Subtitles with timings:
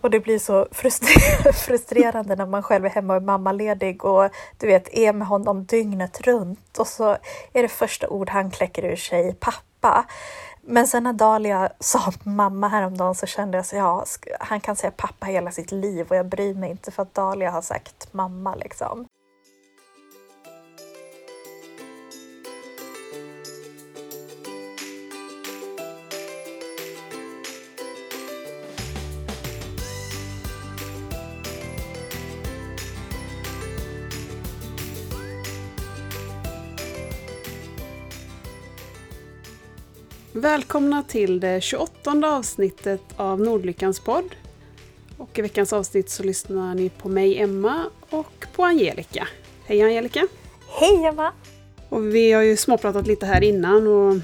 [0.00, 0.66] Och det blir så
[1.52, 5.64] frustrerande när man själv är hemma och är mammaledig och du vet är med honom
[5.64, 7.16] dygnet runt och så
[7.52, 10.04] är det första ord han kläcker ur sig pappa.
[10.62, 14.04] Men sen när Dalia sa mamma häromdagen så kände jag så ja,
[14.40, 17.50] han kan säga pappa hela sitt liv och jag bryr mig inte för att Dalia
[17.50, 19.06] har sagt mamma liksom.
[40.40, 44.34] Välkomna till det 28 avsnittet av Nordlyckans podd.
[45.16, 49.28] Och I veckans avsnitt så lyssnar ni på mig, Emma, och på Angelica.
[49.64, 50.26] Hej Angelica!
[50.68, 51.32] Hej Emma!
[51.88, 54.16] Och vi har ju småpratat lite här innan och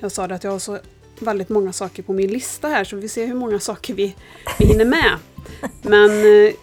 [0.00, 0.78] jag sa det att jag har så
[1.20, 4.16] väldigt många saker på min lista här så vi ser hur många saker vi,
[4.58, 5.18] vi hinner med.
[5.82, 6.54] Men eh,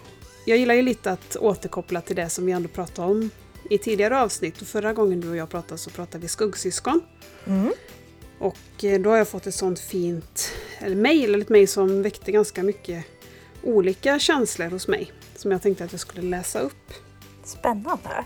[0.46, 3.30] jag gillar ju lite att återkoppla till det som vi ändå pratade om
[3.70, 4.60] i tidigare avsnitt.
[4.60, 7.00] Och förra gången du och jag pratade så pratade vi skuggsyskon.
[7.46, 7.72] Mm.
[8.44, 12.32] Och eh, då har jag fått ett sånt fint mejl, eller ett mejl som väckte
[12.32, 13.04] ganska mycket
[13.62, 15.12] olika känslor hos mig.
[15.36, 16.92] Som jag tänkte att jag skulle läsa upp.
[17.44, 18.24] Spännande!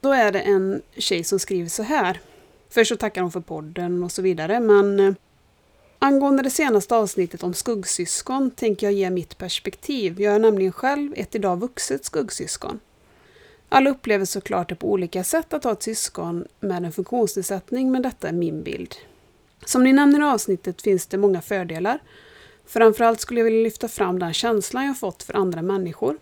[0.00, 2.20] Då är det en tjej som skriver så här.
[2.72, 5.14] Först så tackar hon för podden och så vidare, men eh,
[5.98, 10.20] angående det senaste avsnittet om skuggsyskon tänker jag ge mitt perspektiv.
[10.20, 12.80] Jag är nämligen själv ett idag vuxet skuggsyskon.
[13.68, 18.02] Alla upplever såklart det på olika sätt att ha ett syskon med en funktionsnedsättning, men
[18.02, 18.94] detta är min bild.
[19.64, 22.02] Som ni nämner i avsnittet finns det många fördelar.
[22.66, 26.18] Framförallt skulle jag vilja lyfta fram den känslan jag fått för andra människor.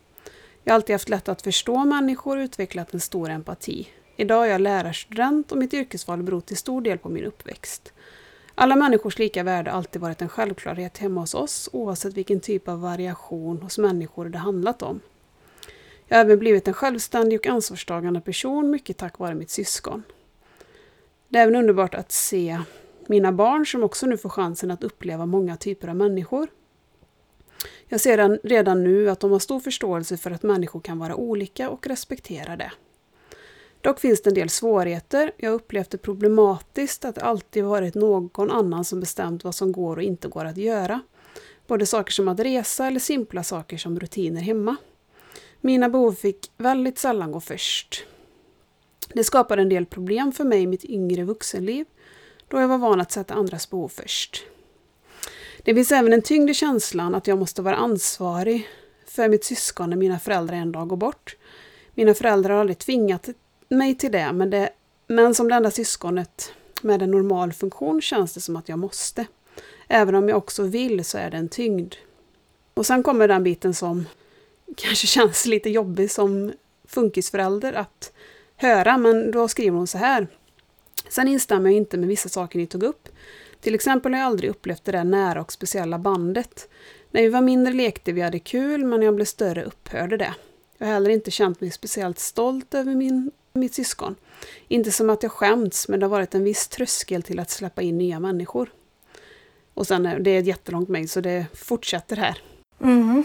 [0.65, 3.89] Jag har alltid haft lätt att förstå människor och utvecklat en stor empati.
[4.21, 7.93] Idag är jag lärarstudent och mitt yrkesval beror till stor del på min uppväxt.
[8.55, 12.69] Alla människors lika värde har alltid varit en självklarhet hemma hos oss oavsett vilken typ
[12.69, 15.01] av variation hos människor det handlat om.
[16.07, 20.03] Jag har även blivit en självständig och ansvarstagande person mycket tack vare mitt syskon.
[21.29, 22.61] Det är även underbart att se
[23.07, 26.49] mina barn som också nu får chansen att uppleva många typer av människor.
[27.89, 31.71] Jag ser redan nu att de har stor förståelse för att människor kan vara olika
[31.71, 32.73] och respektera det.
[33.81, 35.33] Dock finns det en del svårigheter.
[35.37, 39.73] Jag har upplevt det problematiskt att det alltid varit någon annan som bestämt vad som
[39.73, 41.01] går och inte går att göra.
[41.67, 44.77] Både saker som att resa eller simpla saker som rutiner hemma.
[45.61, 48.05] Mina behov fick väldigt sällan gå först.
[49.15, 51.87] Det skapade en del problem för mig i mitt yngre vuxenliv,
[52.49, 54.45] då jag var van att sätta andras behov först.
[55.63, 58.69] Det finns även en tyngd i känslan att jag måste vara ansvarig
[59.07, 61.37] för mitt syskon när mina föräldrar en dag går bort.
[61.95, 63.29] Mina föräldrar har aldrig tvingat
[63.71, 64.71] mig till det men, det,
[65.07, 69.27] men som det enda syskonet med en normal funktion känns det som att jag måste.
[69.89, 71.95] Även om jag också vill så är det en tyngd.
[72.75, 74.07] Och sen kommer den biten som
[74.77, 76.53] kanske känns lite jobbig som
[76.85, 78.13] funkisförälder att
[78.57, 80.29] höra, men då skriver hon så här.
[81.09, 83.09] Sen instämmer jag inte med vissa saker ni tog upp.
[83.61, 86.69] Till exempel har jag aldrig upplevt det där nära och speciella bandet.
[87.11, 90.35] När vi var mindre lekte vi hade kul, men när jag blev större upphörde det.
[90.79, 94.17] Jag har heller inte känt mig speciellt stolt över min mitt syskon.
[94.69, 97.83] Inte som att jag skämts, men det har varit en viss tröskel till att släppa
[97.83, 98.73] in nya människor.
[99.75, 102.39] Och sen, är det ett jättelångt mejl, så det fortsätter här.
[102.81, 103.25] Mm.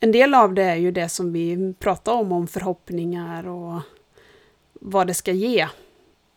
[0.00, 3.80] En del av det är ju det som vi pratar om, om förhoppningar och
[4.72, 5.68] vad det ska ge.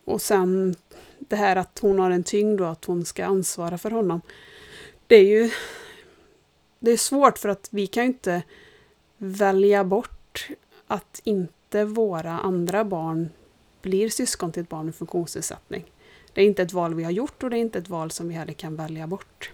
[0.06, 0.76] Och sen
[1.20, 4.22] det här att hon har en tyngd och att hon ska ansvara för honom.
[5.08, 5.52] Det är ju
[6.80, 8.44] det är svårt för att vi kan ju inte
[9.18, 10.48] välja bort
[10.88, 13.30] att inte inte våra andra barn
[13.82, 15.86] blir syskon till ett barn med funktionsnedsättning.
[16.34, 18.28] Det är inte ett val vi har gjort och det är inte ett val som
[18.28, 19.52] vi heller kan välja bort.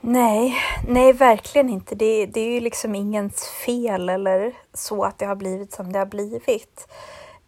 [0.00, 0.54] Nej,
[0.88, 1.94] nej verkligen inte.
[1.94, 5.98] Det, det är ju liksom ingens fel eller så att det har blivit som det
[5.98, 6.88] har blivit.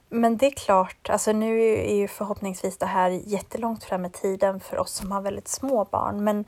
[0.08, 4.60] Men det är klart, alltså nu är ju förhoppningsvis det här jättelångt fram i tiden
[4.60, 6.44] för oss som har väldigt små barn, men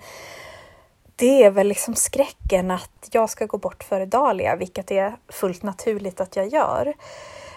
[1.17, 5.63] det är väl liksom skräcken att jag ska gå bort före Dahlia, vilket är fullt
[5.63, 6.95] naturligt att jag gör.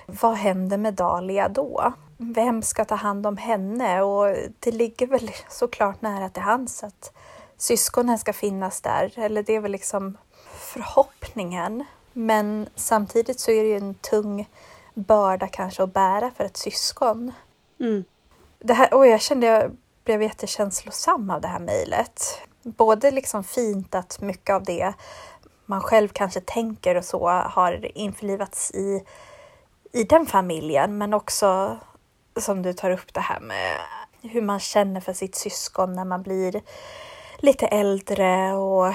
[0.05, 1.93] Vad händer med Dahlia då?
[2.17, 4.01] Vem ska ta hand om henne?
[4.01, 7.13] Och det ligger väl såklart nära till hands att
[7.57, 10.17] syskonen ska finnas där, eller det är väl liksom
[10.57, 11.85] förhoppningen.
[12.13, 14.49] Men samtidigt så är det ju en tung
[14.93, 17.31] börda kanske att bära för ett syskon.
[17.79, 18.03] Mm.
[18.59, 19.71] Det här, och jag kände jag
[20.03, 24.93] blev jättekänslosam av det här mejlet både liksom fint att mycket av det
[25.65, 29.03] man själv kanske tänker och så har införlivats i,
[29.93, 30.97] i den familjen.
[30.97, 31.79] Men också
[32.37, 33.77] som du tar upp det här med
[34.21, 36.61] hur man känner för sitt syskon när man blir
[37.37, 38.93] lite äldre och,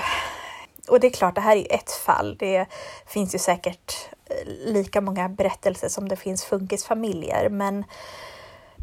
[0.88, 2.36] och det är klart, det här är ett fall.
[2.38, 2.66] Det
[3.06, 7.84] finns ju säkert eh, lika många berättelser som det finns funkisfamiljer, men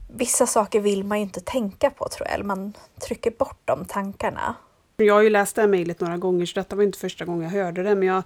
[0.07, 3.85] vissa saker vill man ju inte tänka på tror jag, eller man trycker bort de
[3.85, 4.56] tankarna.
[4.97, 7.44] Jag har ju läst det här mejlet några gånger, så detta var inte första gången
[7.44, 8.23] jag hörde det, men jag,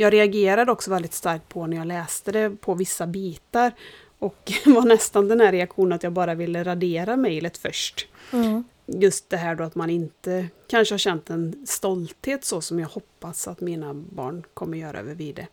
[0.00, 3.72] jag reagerade också väldigt starkt på när jag läste det på vissa bitar.
[4.18, 8.08] Och var nästan den här reaktionen att jag bara ville radera mejlet först.
[8.32, 8.64] Mm.
[8.86, 12.88] Just det här då att man inte kanske har känt en stolthet så som jag
[12.88, 15.46] hoppas att mina barn kommer göra över Vide.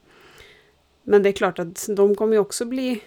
[1.03, 3.01] Men det är klart att de kommer ju också bli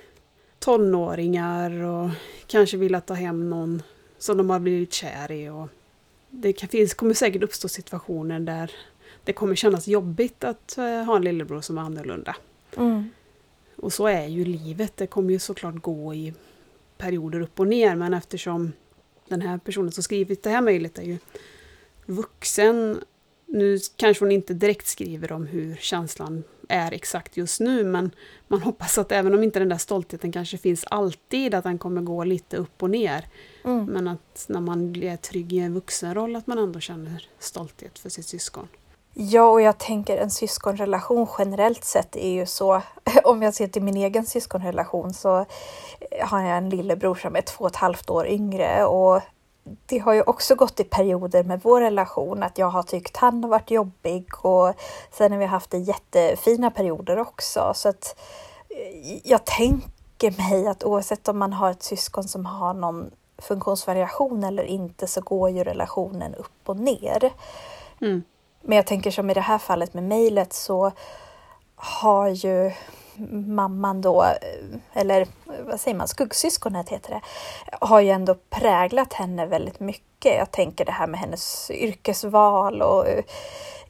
[0.58, 2.11] tonåringar och
[2.46, 3.82] kanske vilja ta hem någon
[4.19, 5.49] som de har blivit kär i.
[5.49, 5.69] Och
[6.31, 8.73] det kan, finns, kommer säkert uppstå situationer där
[9.28, 12.36] det kommer kännas jobbigt att eh, ha en lillebror som är annorlunda.
[12.76, 13.10] Mm.
[13.76, 16.34] Och så är ju livet, det kommer ju såklart gå i
[16.96, 18.72] perioder upp och ner men eftersom
[19.28, 21.19] den här personen som skrivit det här mejlet är ju
[22.06, 23.00] vuxen.
[23.46, 28.10] Nu kanske hon inte direkt skriver om hur känslan är exakt just nu men
[28.46, 32.02] man hoppas att även om inte den där stoltheten kanske finns alltid att den kommer
[32.02, 33.25] gå lite upp och ner.
[33.64, 33.84] Mm.
[33.84, 38.08] Men att när man är trygg i en vuxenroll att man ändå känner stolthet för
[38.08, 38.69] sitt syskon.
[39.14, 42.82] Ja, och jag tänker en syskonrelation generellt sett är ju så,
[43.25, 47.40] om jag ser till min egen syskonrelation så eh, har jag en lillebror som är
[47.40, 49.20] två och ett halvt år yngre och
[49.87, 53.43] det har ju också gått i perioder med vår relation att jag har tyckt han
[53.43, 54.75] har varit jobbig och
[55.12, 57.72] sen har vi haft det jättefina perioder också.
[57.75, 58.19] Så att
[58.70, 64.44] eh, jag tänker mig att oavsett om man har ett syskon som har någon funktionsvariation
[64.44, 67.32] eller inte så går ju relationen upp och ner.
[68.00, 68.22] Mm.
[68.60, 70.93] Men jag tänker som i det här fallet med mejlet så
[71.76, 72.72] har ju
[73.31, 74.25] mamman då,
[74.93, 75.26] eller
[75.64, 77.20] vad säger man, skuggsyskonet heter det,
[77.87, 80.37] har ju ändå präglat henne väldigt mycket.
[80.37, 83.05] Jag tänker det här med hennes yrkesval och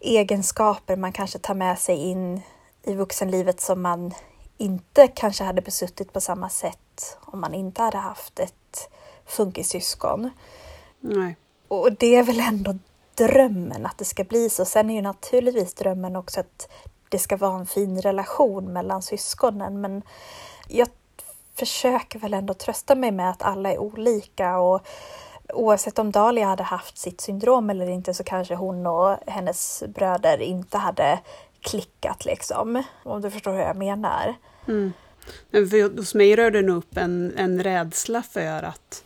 [0.01, 2.43] egenskaper man kanske tar med sig in
[2.83, 4.15] i vuxenlivet som man
[4.59, 8.91] inte kanske hade besuttit på samma sätt om man inte hade haft ett
[9.27, 10.31] funkissyskon.
[11.01, 11.37] Nej.
[11.69, 12.79] Och det är väl ändå
[13.19, 14.65] drömmen att det ska bli så.
[14.65, 16.69] Sen är ju naturligtvis drömmen också att
[17.09, 19.81] det ska vara en fin relation mellan syskonen.
[19.81, 20.03] Men
[20.69, 20.89] jag
[21.55, 24.87] försöker väl ändå trösta mig med att alla är olika och
[25.53, 30.43] oavsett om Dahlia hade haft sitt syndrom eller inte så kanske hon och hennes bröder
[30.43, 31.19] inte hade
[31.61, 32.83] klickat liksom.
[33.03, 34.35] Om du förstår hur jag menar.
[34.69, 34.93] Mm.
[35.51, 39.05] Men för hos mig rör det nog upp en, en rädsla för att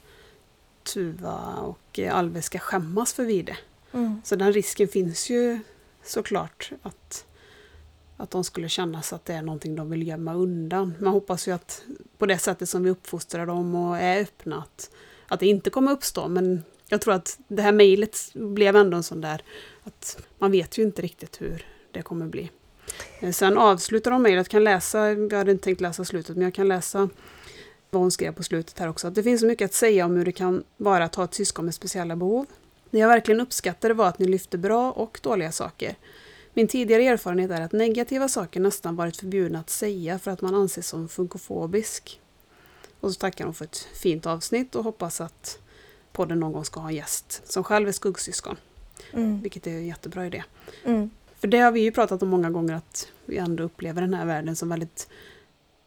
[0.94, 3.56] Tuva och Alve ska skämmas för Vide.
[3.93, 4.21] Mm.
[4.25, 5.59] Så den risken finns ju
[6.03, 7.27] såklart att,
[8.17, 10.94] att de skulle känna att det är någonting de vill gömma undan.
[11.00, 11.85] Man hoppas ju att
[12.19, 14.91] på det sättet som vi uppfostrar dem och är öppna att,
[15.29, 16.29] att det inte kommer uppstå.
[16.29, 19.43] Men jag tror att det här mejlet blev ändå en sån där
[19.83, 22.50] att man vet ju inte riktigt hur det kommer bli.
[23.21, 26.44] Eh, sen avslutar de mejlet, jag kan läsa, jag hade inte tänkt läsa slutet, men
[26.44, 27.09] jag kan läsa
[27.91, 29.09] vad hon skrev på slutet här också.
[29.09, 31.35] Att det finns så mycket att säga om hur det kan vara att ha ett
[31.35, 32.47] syskon med speciella behov.
[32.93, 35.97] Det jag verkligen uppskattade var att ni lyfte bra och dåliga saker.
[36.55, 40.55] Min tidigare erfarenhet är att negativa saker nästan varit förbjudna att säga för att man
[40.55, 42.20] anses som funkofobisk.
[43.01, 45.58] Och så tackar hon för ett fint avsnitt och hoppas att
[46.13, 48.56] podden någon gång ska ha en gäst som själv är skuggsyskon.
[49.13, 49.41] Mm.
[49.41, 50.44] Vilket är en jättebra idé.
[50.84, 51.11] Mm.
[51.41, 54.27] För det har vi ju pratat om många gånger att vi ändå upplever den här
[54.27, 55.08] världen som väldigt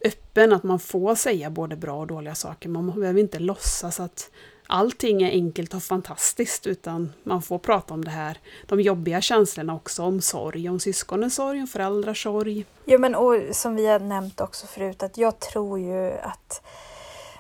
[0.06, 2.70] öppen, att man får säga både bra och dåliga saker.
[2.70, 4.32] Man behöver inte låtsas att
[4.68, 9.76] allting är enkelt och fantastiskt utan man får prata om det här, de jobbiga känslorna
[9.76, 12.66] också, om sorg, om syskonens sorg, om föräldrars sorg.
[12.86, 16.62] Jo men och som vi har nämnt också förut att jag tror ju att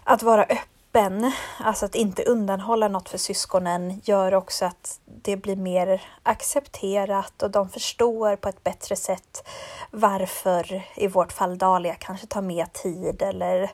[0.07, 5.55] att vara öppen, alltså att inte undanhålla något för syskonen gör också att det blir
[5.55, 9.47] mer accepterat och de förstår på ett bättre sätt
[9.91, 13.71] varför i vårt fall Dahlia kanske tar mer tid eller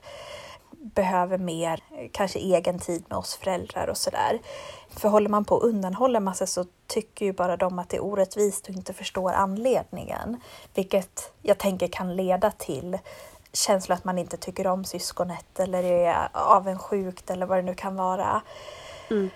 [0.82, 4.40] behöver mer kanske egen tid med oss föräldrar och sådär.
[4.90, 8.04] För håller man på och undanhåller massa så tycker ju bara de att det är
[8.04, 10.42] orättvist och inte förstår anledningen.
[10.74, 12.98] Vilket jag tänker kan leda till
[13.54, 17.96] känslor att man inte tycker om syskonet eller är avundsjukt eller vad det nu kan
[17.96, 18.42] vara.
[19.10, 19.30] Mm.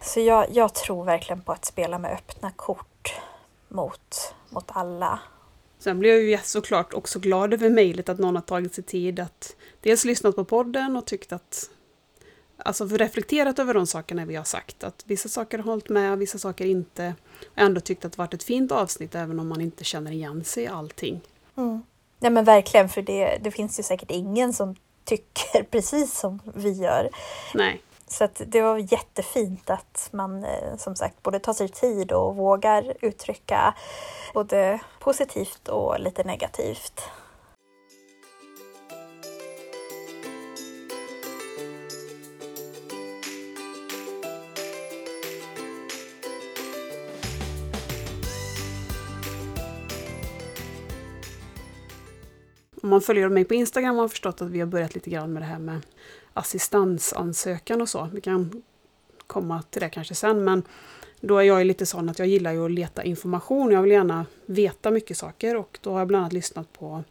[0.00, 3.20] Så jag, jag tror verkligen på att spela med öppna kort
[3.68, 5.18] mot, mot alla.
[5.78, 9.20] Sen blev jag ju såklart också glad över mejlet att någon har tagit sig tid
[9.20, 11.70] att dels lyssnat på podden och tyckt att
[12.56, 14.84] alltså reflekterat över de sakerna vi har sagt.
[14.84, 17.14] Att vissa saker har hållit med, vissa saker inte.
[17.50, 20.44] Och ändå tyckt att det varit ett fint avsnitt även om man inte känner igen
[20.44, 21.20] sig i allting.
[21.56, 21.82] Mm.
[22.18, 26.72] Nej men verkligen, för det, det finns ju säkert ingen som tycker precis som vi
[26.72, 27.10] gör.
[27.54, 27.82] Nej.
[28.08, 32.36] Så att det var jättefint att man eh, som sagt både tar sig tid och
[32.36, 33.74] vågar uttrycka
[34.34, 37.02] både positivt och lite negativt.
[52.82, 55.32] Om man följer mig på Instagram har man förstått att vi har börjat lite grann
[55.32, 55.80] med det här med
[56.32, 58.08] assistansansökan och så.
[58.12, 58.62] Vi kan
[59.26, 60.62] komma till det kanske sen, men
[61.20, 63.70] då är jag lite sån att jag gillar ju att leta information.
[63.70, 67.04] Jag vill gärna veta mycket saker och då har jag bland annat lyssnat på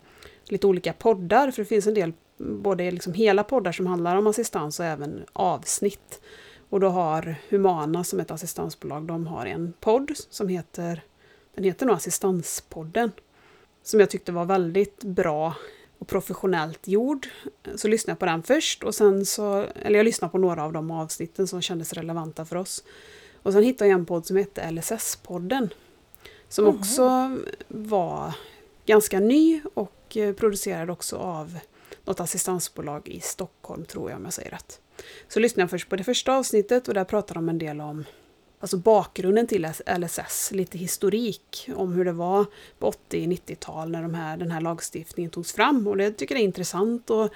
[0.46, 4.28] lite olika poddar, för det finns en del, både liksom hela poddar som handlar om
[4.28, 6.22] assistans och även avsnitt.
[6.70, 11.02] Och då har Humana som är ett assistansbolag, de har en podd som heter,
[11.56, 13.12] den heter nog Assistanspodden
[13.88, 15.56] som jag tyckte var väldigt bra
[16.00, 17.28] och professionellt gjord.
[17.76, 20.74] Så lyssnade jag på den först och sen så, eller jag lyssnade på några av
[20.74, 22.84] de avsnitten som kändes relevanta för oss.
[23.44, 25.70] Och sen hittade jag en podd som hette LSS-podden.
[26.50, 26.80] Som mm.
[26.80, 28.34] också var
[28.86, 31.60] ganska ny och producerad också av
[32.06, 34.82] något assistansbolag i Stockholm, tror jag om jag säger rätt.
[35.28, 38.06] Så lyssnade jag först på det första avsnittet och där pratade de en del om
[38.60, 42.46] alltså bakgrunden till LSS, lite historik om hur det var
[42.80, 45.88] på 80-90-tal när de här, den här lagstiftningen togs fram.
[45.88, 47.32] Och det tycker jag är intressant att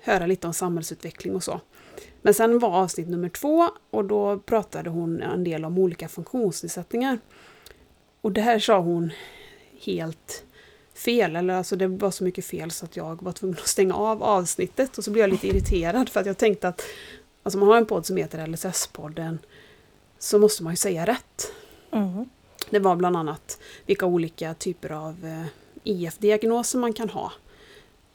[0.00, 1.60] höra lite om samhällsutveckling och så.
[2.22, 7.18] Men sen var avsnitt nummer två och då pratade hon en del om olika funktionsnedsättningar.
[8.20, 9.10] Och det här sa hon
[9.80, 10.44] helt
[10.94, 13.94] fel, eller alltså det var så mycket fel så att jag var tvungen att stänga
[13.94, 16.82] av avsnittet och så blev jag lite irriterad för att jag tänkte att
[17.42, 19.38] alltså man har en podd som heter LSS-podden
[20.18, 21.52] så måste man ju säga rätt.
[21.90, 22.28] Mm.
[22.70, 25.46] Det var bland annat vilka olika typer av eh,
[25.84, 27.32] IF-diagnoser man kan ha.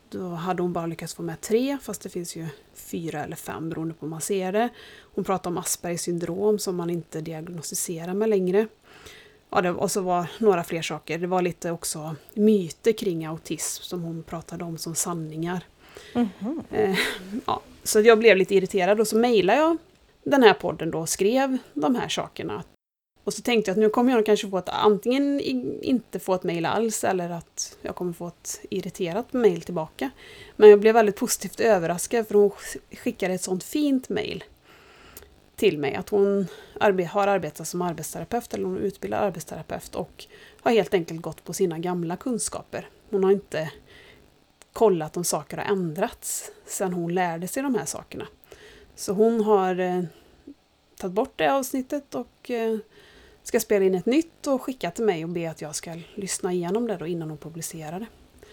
[0.09, 3.69] Då hade hon bara lyckats få med tre, fast det finns ju fyra eller fem
[3.69, 4.69] beroende på hur man ser det.
[5.15, 8.67] Hon pratade om Aspergers syndrom som man inte diagnostiserar med längre.
[9.49, 11.17] Ja, det, och så var några fler saker.
[11.17, 15.65] Det var lite också myter kring autism som hon pratade om som sanningar.
[16.13, 16.61] Mm -hmm.
[16.71, 16.97] eh,
[17.45, 19.77] ja, så jag blev lite irriterad och så mejlade jag
[20.23, 22.63] den här podden då skrev de här sakerna.
[23.23, 25.39] Och så tänkte jag att nu kommer jag kanske få ett, antingen
[25.81, 30.09] inte få ett mejl alls eller att jag kommer få ett irriterat mejl tillbaka.
[30.55, 32.51] Men jag blev väldigt positivt överraskad för hon
[32.91, 34.43] skickade ett sånt fint mejl
[35.55, 35.95] till mig.
[35.95, 36.47] Att hon
[37.09, 40.25] har arbetat som arbetsterapeut eller hon utbildar arbetsterapeut och
[40.61, 42.89] har helt enkelt gått på sina gamla kunskaper.
[43.09, 43.71] Hon har inte
[44.73, 48.27] kollat om saker har ändrats sedan hon lärde sig de här sakerna.
[48.95, 50.03] Så hon har eh,
[50.99, 52.77] tagit bort det avsnittet och eh,
[53.43, 56.53] ska spela in ett nytt och skicka till mig och be att jag ska lyssna
[56.53, 58.05] igenom det då innan hon publicerar det.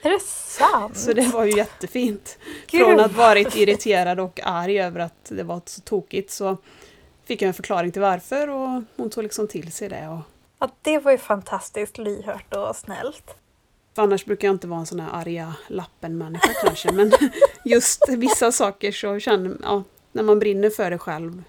[0.03, 0.97] Är det sant?
[0.99, 2.39] Så det var ju jättefint.
[2.67, 2.81] Gud.
[2.81, 6.57] Från att varit irriterad och arg över att det var så tokigt så
[7.25, 10.09] fick jag en förklaring till varför och hon tog liksom till sig det.
[10.09, 10.21] Och...
[10.59, 13.35] Ja, det var ju fantastiskt lyhört och snällt.
[13.95, 17.13] För annars brukar jag inte vara en sån här arga lappen-människa kanske, men
[17.65, 21.43] just vissa saker så känner ja, när man brinner för det själv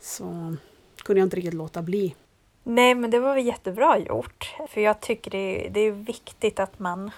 [0.00, 0.56] så
[1.02, 2.14] kunde jag inte riktigt låta bli.
[2.62, 4.54] Nej, men det var väl jättebra gjort.
[4.68, 7.10] För jag tycker det är, det är viktigt att man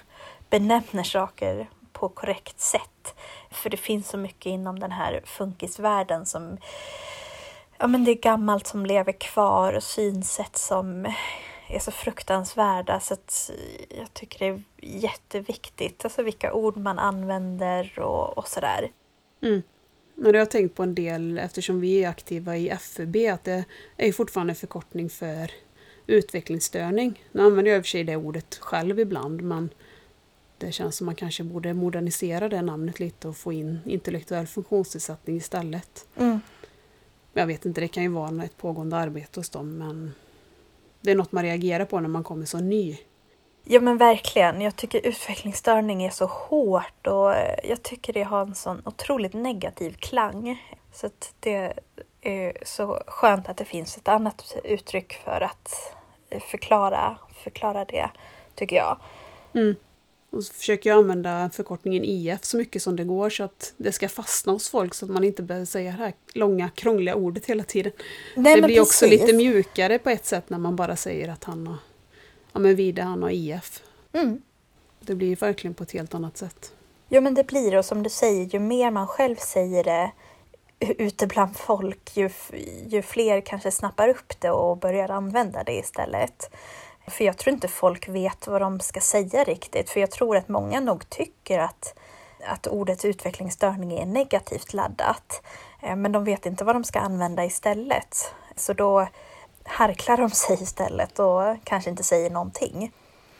[0.50, 3.14] benämner saker på korrekt sätt.
[3.50, 6.58] För det finns så mycket inom den här funkisvärlden som
[7.78, 11.06] ja, men det är gammalt som lever kvar och synsätt som
[11.68, 13.50] är så fruktansvärda så att
[13.98, 18.90] jag tycker det är jätteviktigt, alltså vilka ord man använder och, och sådär.
[19.42, 19.62] Mm.
[20.14, 23.44] Men det har jag tänkt på en del eftersom vi är aktiva i FUB att
[23.44, 23.64] det
[23.96, 25.50] är fortfarande förkortning för
[26.06, 27.24] utvecklingsstörning.
[27.32, 29.70] Nu använder jag i och för sig det ordet själv ibland men
[30.58, 35.36] det känns som man kanske borde modernisera det namnet lite och få in intellektuell funktionsnedsättning
[35.36, 36.06] istället.
[36.16, 36.40] Mm.
[37.32, 40.12] Jag vet inte, det kan ju vara ett pågående arbete hos dem men
[41.00, 42.98] det är något man reagerar på när man kommer så ny
[43.64, 44.60] Ja men verkligen.
[44.60, 49.96] Jag tycker utvecklingsstörning är så hårt och jag tycker det har en sån otroligt negativ
[49.98, 50.62] klang.
[50.92, 51.72] Så det
[52.20, 55.94] är så skönt att det finns ett annat uttryck för att
[56.50, 58.10] förklara, förklara det,
[58.54, 58.98] tycker jag.
[59.54, 59.74] Mm.
[60.30, 63.92] Och så försöker jag använda förkortningen IF så mycket som det går så att det
[63.92, 67.46] ska fastna hos folk så att man inte behöver säga det här långa krångliga ordet
[67.46, 67.92] hela tiden.
[68.36, 68.92] Nej, det blir precis.
[68.92, 71.76] också lite mjukare på ett sätt när man bara säger att han har
[72.52, 73.82] ja, men Vide han har IF.
[74.12, 74.42] Mm.
[75.00, 76.72] Det blir verkligen på ett helt annat sätt.
[77.08, 80.10] Jo men det blir och som du säger, ju mer man själv säger det
[80.78, 82.30] ute bland folk, ju,
[82.86, 86.50] ju fler kanske snappar upp det och börjar använda det istället.
[87.06, 90.48] För jag tror inte folk vet vad de ska säga riktigt, för jag tror att
[90.48, 91.94] många nog tycker att,
[92.46, 95.42] att ordet utvecklingsstörning är negativt laddat.
[95.82, 98.34] Eh, men de vet inte vad de ska använda istället.
[98.56, 99.08] Så då
[99.64, 102.92] harklar de sig istället och kanske inte säger någonting.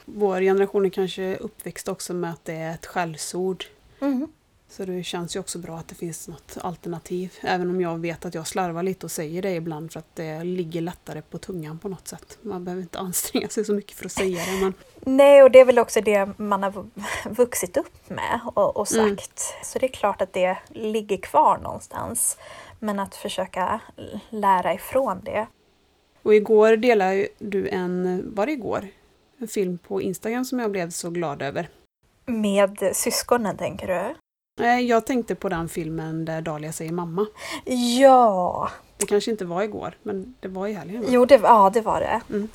[0.04, 3.64] Vår generation är kanske uppväxt också med att det är ett skällsord.
[4.00, 4.28] Mm.
[4.68, 7.32] Så det känns ju också bra att det finns något alternativ.
[7.40, 10.44] Även om jag vet att jag slarvar lite och säger det ibland för att det
[10.44, 12.38] ligger lättare på tungan på något sätt.
[12.42, 14.60] Man behöver inte anstränga sig så mycket för att säga det.
[14.60, 14.74] Men...
[15.00, 16.84] Nej, och det är väl också det man har
[17.30, 19.16] vuxit upp med och, och Mm.
[19.16, 19.54] sagt.
[19.64, 22.36] Så det är klart att det ligger kvar någonstans.
[22.78, 23.80] Men att försöka
[24.30, 25.46] lära ifrån det.
[26.22, 28.88] Och igår delade du en, var det igår?
[29.38, 31.68] En film på Instagram som jag blev så glad över.
[32.26, 34.14] Med syskonen, tänker du?
[34.60, 37.26] Nej, Jag tänkte på den filmen där Dahlia säger mamma.
[38.00, 41.04] Ja, Det kanske inte var igår, men det var i helgen.
[41.08, 42.20] jo, det, ja, det var det.
[42.30, 42.48] Mm.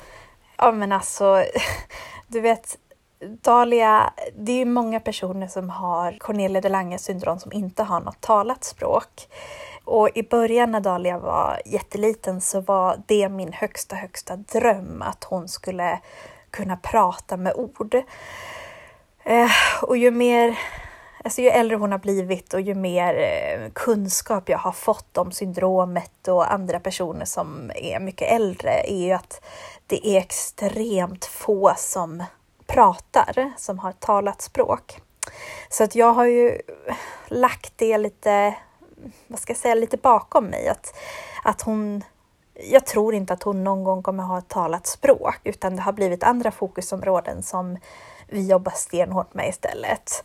[0.56, 1.44] Ja, men alltså,
[2.26, 2.78] du vet,
[3.42, 8.00] Dahlia, det är ju många personer som har Cornelia de Lange syndrom som inte har
[8.00, 9.28] något talat språk.
[9.88, 15.24] Och i början när Dahlia var jätteliten så var det min högsta, högsta dröm att
[15.24, 16.00] hon skulle
[16.50, 17.94] kunna prata med ord.
[19.24, 19.50] Eh,
[19.82, 20.58] och ju mer,
[21.24, 25.32] alltså ju äldre hon har blivit och ju mer eh, kunskap jag har fått om
[25.32, 29.44] syndromet och andra personer som är mycket äldre är ju att
[29.86, 32.24] det är extremt få som
[32.66, 35.00] pratar, som har talat språk.
[35.70, 36.58] Så att jag har ju
[37.28, 38.54] lagt det lite,
[39.26, 40.68] vad ska jag säga, lite bakom mig.
[40.68, 40.94] Att,
[41.42, 42.04] att hon,
[42.54, 45.92] jag tror inte att hon någon gång kommer ha ett talat språk, utan det har
[45.92, 47.78] blivit andra fokusområden som
[48.26, 50.24] vi jobbar stenhårt med istället.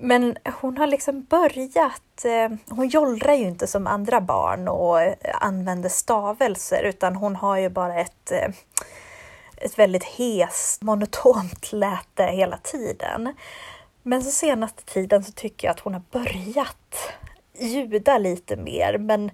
[0.00, 4.98] Men hon har liksom börjat, eh, hon jollrar ju inte som andra barn och
[5.40, 8.48] använder stavelser utan hon har ju bara ett, eh,
[9.56, 13.34] ett väldigt hest, monotont läte hela tiden.
[14.02, 17.12] Men så senaste tiden så tycker jag att hon har börjat
[17.58, 19.30] ljuda lite mer men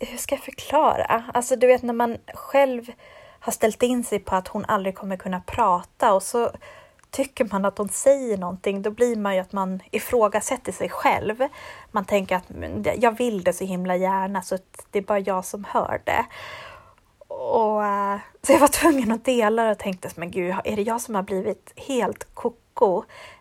[0.00, 1.24] hur ska jag förklara?
[1.34, 2.92] Alltså du vet när man själv
[3.40, 6.50] har ställt in sig på att hon aldrig kommer kunna prata och så
[7.10, 11.36] tycker man att hon säger någonting, då blir man ju att man ifrågasätter sig själv.
[11.92, 12.44] Man tänker att
[13.02, 14.58] jag vill det så himla gärna så
[14.90, 16.24] det är bara jag som hör det.
[17.28, 20.82] Och, eh, så jag var tvungen att dela det och tänkte, men gud, är det
[20.82, 22.56] jag som har blivit helt koko?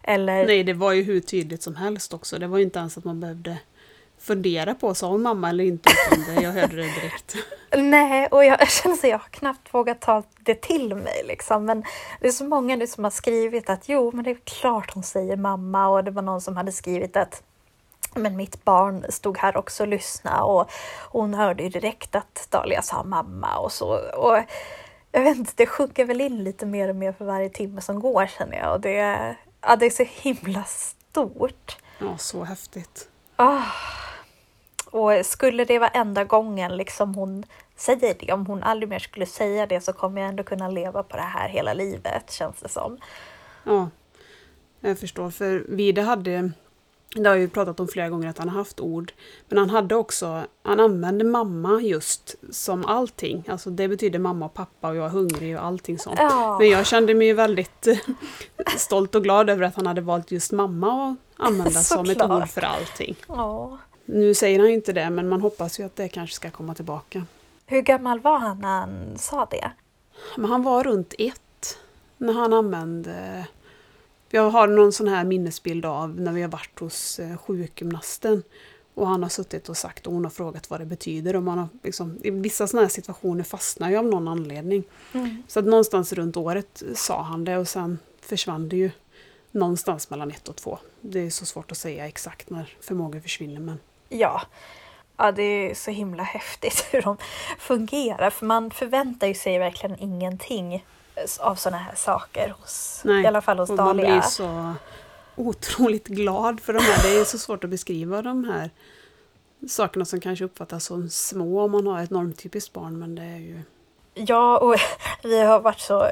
[0.04, 2.40] Eller Nej, det var ju hur tydligt som helst också.
[2.40, 3.58] Det var ju inte ens att man behövde
[4.20, 5.90] fundera på, sa hon mamma eller inte?
[6.28, 7.36] Det, jag hörde det direkt.
[7.78, 11.24] Nej, och jag känner att jag har knappt vågat ta det till mig.
[11.26, 11.66] Liksom.
[11.66, 11.84] Men
[12.22, 15.04] det är så många nu som har skrivit att jo, men det är klart hon
[15.04, 15.88] säger mamma.
[15.88, 17.44] Och det var någon som hade skrivit att
[18.16, 20.72] men mitt barn stod här också och lyssnade och
[21.10, 23.88] hon hörde ju direkt att Dahlia sa mamma och så.
[24.18, 24.38] Och
[25.18, 28.00] jag vet inte, det sjunker väl in lite mer och mer för varje timme som
[28.00, 28.74] går känner jag.
[28.74, 31.78] Och det, ja, det är så himla stort.
[32.00, 33.10] Ja, så häftigt.
[33.36, 33.64] Ah.
[34.86, 39.26] Och skulle det vara enda gången liksom hon säger det, om hon aldrig mer skulle
[39.26, 42.70] säga det så kommer jag ändå kunna leva på det här hela livet känns det
[42.70, 42.98] som.
[43.64, 43.90] Ja,
[44.80, 45.30] jag förstår.
[45.30, 46.52] För Vide hade,
[47.16, 49.14] det har ju pratat om flera gånger att han har haft ord,
[49.50, 53.44] men han hade också, han använde mamma just som allting.
[53.48, 56.20] Alltså det betyder mamma och pappa och jag är hungrig och allting sånt.
[56.20, 56.58] Ja.
[56.60, 57.88] Men jag kände mig ju väldigt
[58.78, 62.42] stolt och glad över att han hade valt just mamma och använda som ett Såklart.
[62.44, 63.16] ord för allting.
[63.28, 63.78] Ja.
[64.06, 66.76] Nu säger han ju inte det, men man hoppas ju att det kanske ska komma
[66.76, 67.26] tillbaka.
[67.66, 69.72] Hur gammal var han när han sa det?
[70.36, 71.78] Men han var runt ett
[72.18, 73.48] när han använde...
[74.30, 78.44] Jag har någon sån här minnesbild av när vi har varit hos eh, sjukgymnasten.
[78.94, 81.36] Och han har suttit och sagt och hon har frågat vad det betyder.
[81.36, 84.84] Och man har liksom, I vissa såna här situationer fastnar ju av någon anledning.
[85.48, 88.92] Så att någonstans runt året sa han det och sen försvann det ju
[89.52, 90.78] någonstans mellan ett och två.
[91.02, 93.60] Det är så svårt att säga exakt när förmågor försvinner.
[93.60, 94.42] Men Ja.
[95.18, 97.18] Ja, det är så himla häftigt hur de
[97.60, 100.86] fungerar för man förväntar ju sig verkligen ingenting
[101.40, 104.06] av sådana här saker hos, Nej, i alla fall hos och man Dahlia.
[104.06, 104.74] blir så
[105.36, 107.04] otroligt glad för de här.
[107.04, 108.70] Det är så svårt att beskriva de här
[109.70, 113.00] sakerna som kanske uppfattas som små om man har ett normtypiskt barn.
[113.00, 113.62] Men det är ju...
[114.14, 114.76] Ja, och
[115.24, 116.08] vi har varit så,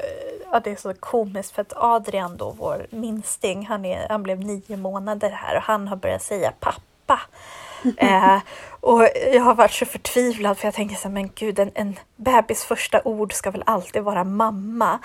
[0.51, 4.39] ja det är så komiskt för att Adrian då, vår minsting, han, är, han blev
[4.39, 7.19] nio månader här och han har börjat säga pappa.
[7.97, 8.37] eh,
[8.79, 11.99] och jag har varit så förtvivlad för jag tänker så här, men gud, en, en
[12.15, 14.99] bebis första ord ska väl alltid vara mamma.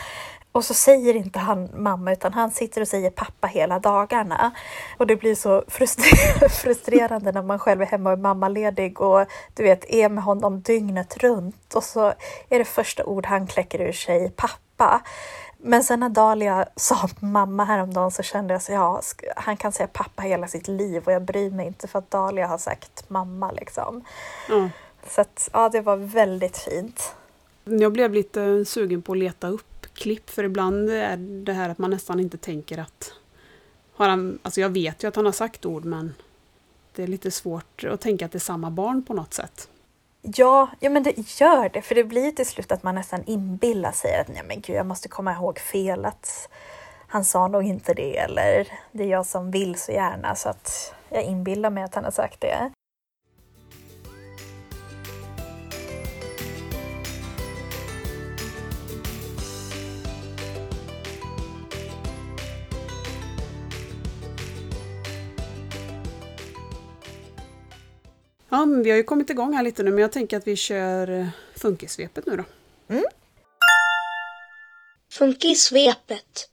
[0.52, 4.50] Och så säger inte han mamma utan han sitter och säger pappa hela dagarna.
[4.98, 5.64] Och det blir så
[6.48, 10.60] frustrerande när man själv är hemma och är mammaledig och du vet är med honom
[10.60, 12.12] dygnet runt och så
[12.48, 15.00] är det första ord han kläcker ur sig pappa.
[15.62, 19.02] Men sen när Dalia sa mamma häromdagen så kände jag så ja,
[19.36, 22.46] han kan säga pappa hela sitt liv och jag bryr mig inte för att Dalia
[22.46, 24.04] har sagt mamma liksom.
[24.48, 24.68] Mm.
[25.06, 27.14] Så att, ja, det var väldigt fint.
[27.64, 31.78] Jag blev lite sugen på att leta upp klipp för ibland är det här att
[31.78, 33.12] man nästan inte tänker att
[33.94, 36.14] har han, alltså jag vet ju att han har sagt ord men
[36.94, 39.68] det är lite svårt att tänka att det är samma barn på något sätt.
[40.22, 43.92] Ja, ja men det gör det, för det blir till slut att man nästan inbillar
[43.92, 46.48] sig att nej men gud, jag måste komma ihåg fel, att
[47.06, 50.94] han sa nog inte det eller det är jag som vill så gärna så att
[51.08, 52.70] jag inbillar mig att han har sagt det.
[68.52, 70.56] Ja, men vi har ju kommit igång här lite nu, men jag tänker att vi
[70.56, 72.44] kör eh, funkissvepet nu då.
[72.94, 73.04] Mm.
[75.12, 76.48] Funkissvepet.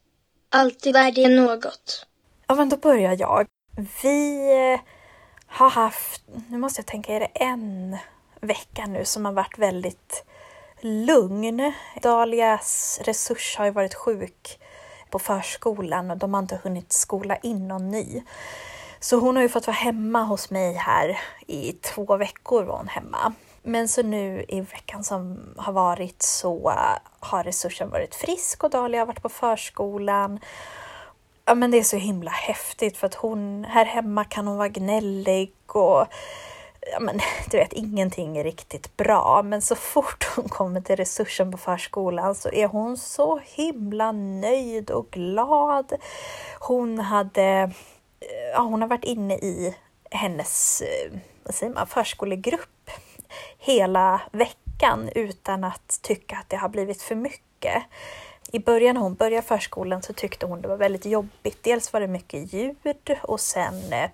[0.49, 2.05] Alltid värde något.
[2.47, 3.47] Ja, men då börjar jag.
[4.03, 4.79] Vi eh,
[5.47, 7.97] har haft, nu måste jag tänka, är det en
[8.41, 10.25] vecka nu som har varit väldigt
[10.81, 11.73] lugn.
[12.01, 14.59] Dalias resurs har ju varit sjuk
[15.09, 18.21] på förskolan och de har inte hunnit skola in någon ny.
[19.07, 22.87] Så hon har ju fått vara hemma hos mig här i två veckor var hon
[22.87, 23.33] hemma.
[23.63, 26.73] Men så nu i veckan som har varit så
[27.19, 30.39] har resursen varit frisk och Dahlia har varit på förskolan.
[31.45, 34.69] Ja men det är så himla häftigt för att hon här hemma kan hon vara
[34.69, 36.05] gnällig och
[36.91, 37.19] ja men
[37.51, 42.35] du vet ingenting är riktigt bra men så fort hon kommer till resursen på förskolan
[42.35, 45.93] så är hon så himla nöjd och glad.
[46.59, 47.71] Hon hade
[48.53, 49.75] ja, hon har varit inne i
[50.11, 52.89] hennes eh, vad säger man, förskolegrupp
[53.57, 57.83] hela veckan utan att tycka att det har blivit för mycket.
[58.51, 61.63] I början när hon började förskolan så tyckte hon det var väldigt jobbigt.
[61.63, 64.09] Dels var det mycket ljud och sen eh,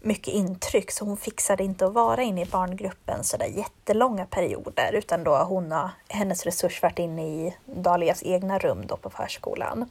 [0.00, 4.92] mycket intryck så hon fixade inte att vara inne i barngruppen så där jättelånga perioder
[4.92, 9.90] utan då hon har hennes resurs varit inne i Dalias egna rum då på förskolan.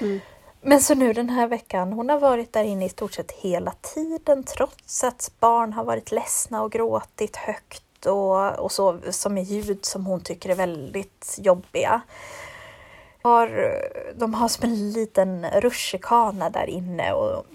[0.00, 0.20] Mm.
[0.66, 3.72] Men så nu den här veckan, hon har varit där inne i stort sett hela
[3.82, 9.42] tiden trots att barn har varit ledsna och gråtit högt och, och så som är
[9.42, 12.00] ljud som hon tycker är väldigt jobbiga.
[13.22, 13.74] Har,
[14.16, 17.46] de har som en liten rutschkana där inne och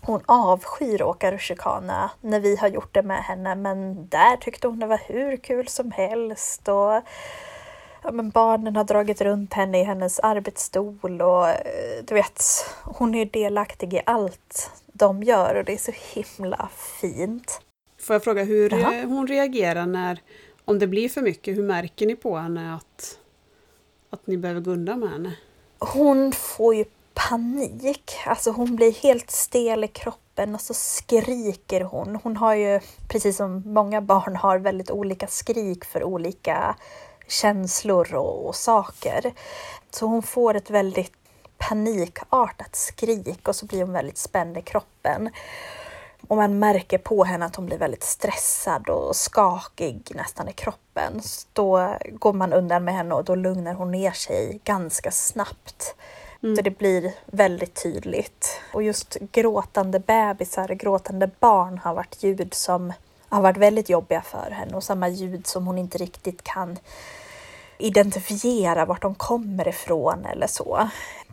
[0.00, 4.68] hon avskyr att åka rutschkana när vi har gjort det med henne men där tyckte
[4.68, 6.68] hon det var hur kul som helst.
[6.68, 7.02] Och
[8.04, 12.42] ja, men barnen har dragit runt henne i hennes arbetsstol och eh, du vet,
[12.84, 16.68] hon är delaktig i allt de gör och det är så himla
[17.00, 17.60] fint.
[18.00, 19.04] Får jag fråga hur Jaha.
[19.06, 20.20] hon reagerar när,
[20.64, 23.18] om det blir för mycket, hur märker ni på henne att,
[24.10, 25.36] att ni behöver gå undan med henne?
[25.78, 32.18] Hon får ju panik, alltså hon blir helt stel i kroppen och så skriker hon.
[32.22, 36.76] Hon har ju, precis som många barn har, väldigt olika skrik för olika
[37.26, 39.32] känslor och, och saker.
[39.90, 41.12] Så hon får ett väldigt
[41.58, 45.30] panikartat skrik och så blir hon väldigt spänd i kroppen.
[46.28, 51.22] Och man märker på henne att hon blir väldigt stressad och skakig nästan i kroppen.
[51.22, 55.94] Så då går man undan med henne och då lugnar hon ner sig ganska snabbt.
[56.42, 56.56] Mm.
[56.56, 58.60] Så det blir väldigt tydligt.
[58.72, 62.92] Och just gråtande bebisar, gråtande barn har varit ljud som
[63.34, 66.78] har varit väldigt jobbiga för henne och samma ljud som hon inte riktigt kan
[67.78, 70.88] identifiera vart de kommer ifrån eller så.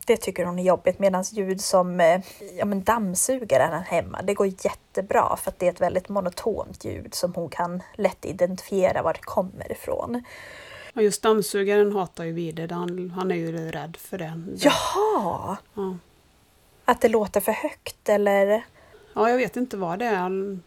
[0.06, 2.22] Det tycker hon är jobbigt medan ljud som eh,
[2.58, 7.14] ja, men dammsugaren hemma, det går jättebra för att det är ett väldigt monotont ljud
[7.14, 10.24] som hon kan lätt identifiera var det kommer ifrån.
[10.94, 14.42] Ja, just dammsugaren hatar ju Vide, han, han är ju rädd för det.
[14.56, 15.58] Jaha!
[15.74, 15.98] Ja.
[16.86, 18.64] Att det låter för högt eller?
[19.14, 20.60] Ja, jag vet inte vad det är.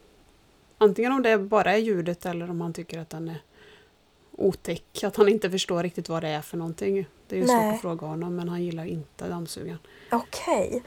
[0.77, 3.41] Antingen om det bara är ljudet eller om han tycker att den är
[4.31, 5.03] otäck.
[5.03, 7.05] Att han inte förstår riktigt vad det är för någonting.
[7.27, 7.61] Det är ju Nej.
[7.61, 9.79] svårt att fråga honom men han gillar inte dammsugaren.
[10.11, 10.67] Okej.
[10.67, 10.81] Okay.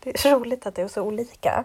[0.00, 1.64] Det är roligt att det är så olika.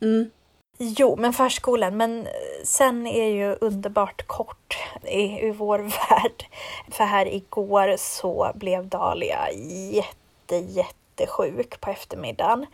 [0.00, 0.30] Mm.
[0.78, 1.96] Jo, men förskolan.
[1.96, 2.26] Men
[2.64, 6.46] sen är ju underbart kort i, i vår värld.
[6.90, 9.52] För här igår så blev Dahlia
[9.92, 12.66] jätte, jättesjuk på eftermiddagen.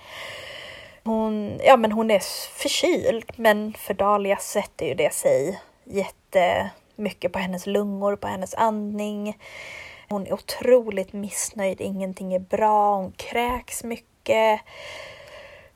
[1.05, 2.19] Hon, ja, men hon är
[2.59, 9.39] förkyld, men för Dahlia sätter ju det sig jättemycket på hennes lungor, på hennes andning.
[10.09, 14.61] Hon är otroligt missnöjd, ingenting är bra, hon kräks mycket.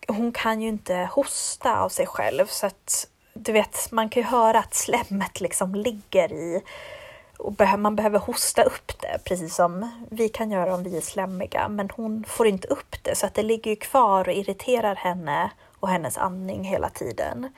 [0.08, 4.28] Hon kan ju inte hosta av sig själv så att du vet, man kan ju
[4.28, 6.62] höra att slemmet liksom ligger i
[7.42, 11.68] och man behöver hosta upp det, precis som vi kan göra om vi är slemmiga.
[11.68, 15.50] Men hon får inte upp det, så att det ligger kvar och irriterar henne
[15.80, 17.52] och hennes andning hela tiden.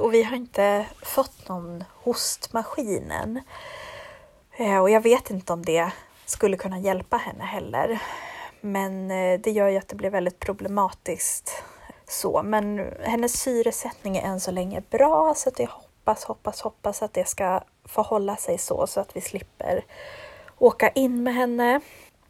[0.00, 3.40] Och vi har inte fått någon hostmaskin än.
[4.56, 5.90] Eh, och jag vet inte om det
[6.26, 8.02] skulle kunna hjälpa henne heller.
[8.60, 11.62] Men eh, det gör ju att det blir väldigt problematiskt.
[12.08, 17.02] Så, men hennes syresättning är än så länge bra så att jag hoppas, hoppas, hoppas
[17.02, 19.84] att det ska få hålla sig så så att vi slipper
[20.58, 21.80] åka in med henne.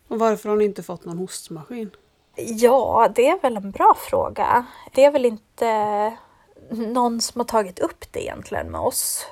[0.08, 1.90] Och varför har ni inte fått någon hostmaskin?
[2.36, 4.66] Ja, det är väl en bra fråga.
[4.92, 6.16] Det är väl inte
[6.70, 9.26] någon som har tagit upp det egentligen med oss.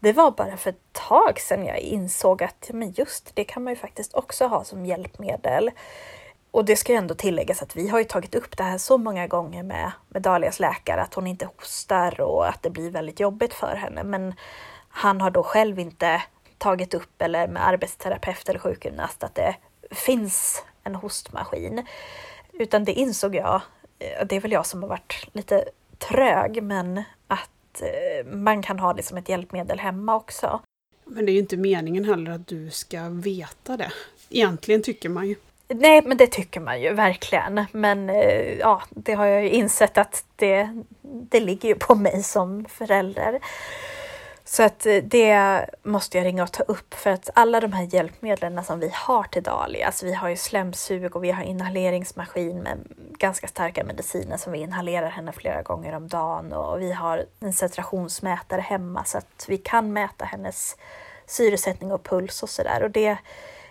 [0.00, 3.72] Det var bara för ett tag sedan jag insåg att men just det kan man
[3.72, 5.70] ju faktiskt också ha som hjälpmedel.
[6.54, 8.98] Och det ska ju ändå tilläggas att vi har ju tagit upp det här så
[8.98, 13.20] många gånger med, med Dalias läkare, att hon inte hostar och att det blir väldigt
[13.20, 14.04] jobbigt för henne.
[14.04, 14.34] Men
[14.88, 16.22] han har då själv inte
[16.58, 19.56] tagit upp, eller med arbetsterapeut eller sjukgymnast, att det
[19.90, 21.86] finns en hostmaskin.
[22.52, 23.60] Utan det insåg jag,
[23.98, 25.64] det är väl jag som har varit lite
[25.98, 30.60] trög, men att eh, man kan ha det som ett hjälpmedel hemma också.
[31.04, 33.92] Men det är ju inte meningen heller att du ska veta det.
[34.30, 35.34] Egentligen tycker man ju.
[35.68, 37.66] Nej, men det tycker man ju verkligen.
[37.72, 42.22] Men eh, ja, det har jag ju insett att det, det ligger ju på mig
[42.22, 43.40] som förälder.
[44.44, 47.94] Så att eh, det måste jag ringa och ta upp för att alla de här
[47.94, 52.58] hjälpmedlen som vi har till Dali, alltså vi har ju slemsug och vi har inhaleringsmaskin
[52.58, 52.78] med
[53.18, 57.52] ganska starka mediciner som vi inhalerar henne flera gånger om dagen och vi har en
[57.52, 60.76] saturationsmätare hemma så att vi kan mäta hennes
[61.26, 63.18] syresättning och puls och sådär och det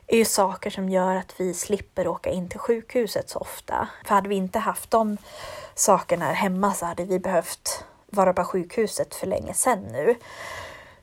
[0.07, 3.87] är ju saker som gör att vi slipper åka in till sjukhuset så ofta.
[4.05, 5.17] För hade vi inte haft de
[5.75, 10.15] sakerna här hemma så hade vi behövt vara på sjukhuset för länge sedan nu.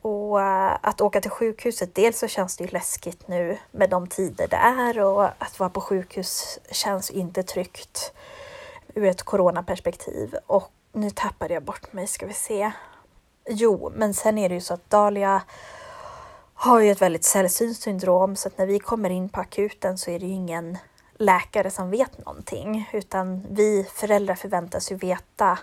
[0.01, 4.07] Och eh, att åka till sjukhuset, dels så känns det ju läskigt nu med de
[4.07, 8.13] tider det är och att vara på sjukhus känns inte tryggt
[8.93, 10.35] ur ett coronaperspektiv.
[10.45, 12.71] Och nu tappade jag bort mig, ska vi se.
[13.49, 15.41] Jo, men sen är det ju så att Dahlia
[16.61, 20.11] har ju ett väldigt sällsynt syndrom så att när vi kommer in på akuten så
[20.11, 20.77] är det ju ingen
[21.17, 25.59] läkare som vet någonting utan vi föräldrar förväntas ju veta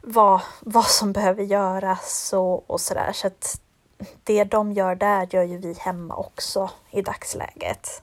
[0.00, 3.10] vad, vad som behöver göras och, och sådär.
[3.12, 3.60] Så att
[4.24, 8.02] det de gör där gör ju vi hemma också i dagsläget.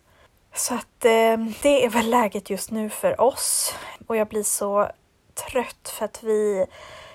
[0.53, 3.75] Så att eh, det är väl läget just nu för oss
[4.07, 4.91] och jag blir så
[5.33, 6.65] trött för att vi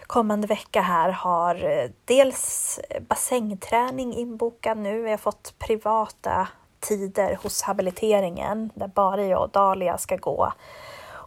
[0.07, 5.03] kommande vecka här har eh, dels bassängträning inbokad nu.
[5.03, 6.49] Vi har fått privata
[6.81, 10.53] tider hos habiliteringen där bara jag och Dalia ska gå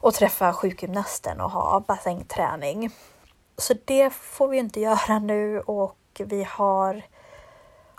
[0.02, 2.90] och träffa sjukgymnasten och ha bassängträning.
[3.58, 7.02] Så det får vi inte göra nu och vi har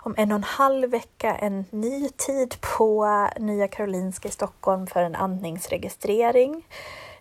[0.03, 5.03] om en och en halv vecka en ny tid på Nya Karolinska i Stockholm för
[5.03, 6.63] en andningsregistrering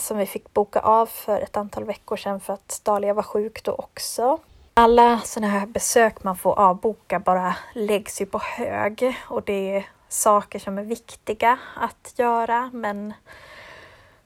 [0.01, 3.63] som vi fick boka av för ett antal veckor sedan för att Dahlia var sjuk
[3.65, 4.39] då också.
[4.75, 9.87] Alla sådana här besök man får avboka bara läggs ju på hög och det är
[10.09, 13.13] saker som är viktiga att göra men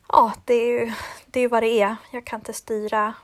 [0.09, 0.93] ja, det är ju
[1.27, 1.97] det är vad det är.
[2.13, 3.15] Jag kan inte styra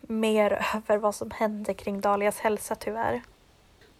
[0.00, 3.22] mer över vad som händer kring Dalias hälsa tyvärr.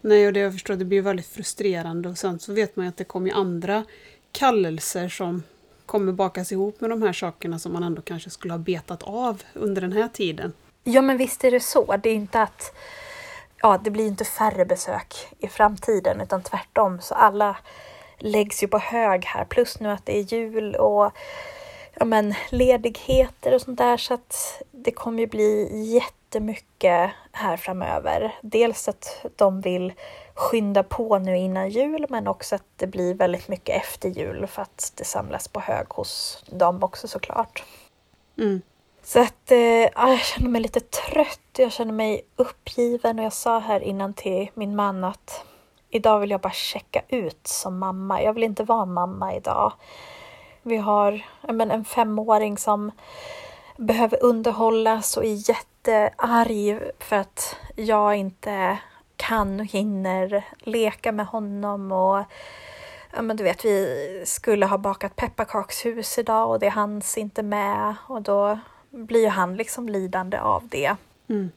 [0.01, 2.89] Nej, och det jag förstår, det blir väldigt frustrerande och sen så vet man ju
[2.89, 3.83] att det kommer andra
[4.31, 5.43] kallelser som
[5.85, 9.43] kommer bakas ihop med de här sakerna som man ändå kanske skulle ha betat av
[9.53, 10.53] under den här tiden.
[10.83, 11.97] Ja, men visst är det så.
[11.97, 12.75] Det är inte att
[13.61, 17.57] ja, det blir inte färre besök i framtiden utan tvärtom så alla
[18.17, 19.45] läggs ju på hög här.
[19.45, 21.11] Plus nu att det är jul och
[21.93, 27.57] ja, men, ledigheter och sånt där så att det kommer ju bli jätte jättemycket här
[27.57, 28.35] framöver.
[28.41, 29.93] Dels att de vill
[30.33, 34.61] skynda på nu innan jul men också att det blir väldigt mycket efter jul för
[34.61, 37.63] att det samlas på hög hos dem också såklart.
[38.37, 38.61] Mm.
[39.03, 39.57] Så att eh,
[39.95, 44.49] jag känner mig lite trött, jag känner mig uppgiven och jag sa här innan till
[44.53, 45.45] min man att
[45.89, 48.21] idag vill jag bara checka ut som mamma.
[48.21, 49.73] Jag vill inte vara mamma idag.
[50.61, 52.91] Vi har men, en femåring som
[53.77, 58.77] behöver underhållas och är jättearg för att jag inte
[59.15, 62.23] kan och hinner leka med honom och
[63.15, 67.95] ja, men du vet, vi skulle ha bakat pepparkakshus idag och det hanns inte med
[68.07, 68.59] och då
[68.89, 70.95] blir ju han liksom lidande av det.
[71.29, 71.51] Mm.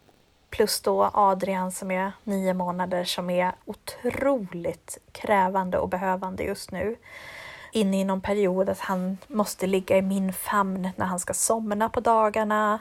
[0.51, 6.97] Plus då Adrian som är nio månader som är otroligt krävande och behövande just nu.
[7.79, 11.89] Inne i någon period att han måste ligga i min famn när han ska somna
[11.89, 12.79] på dagarna.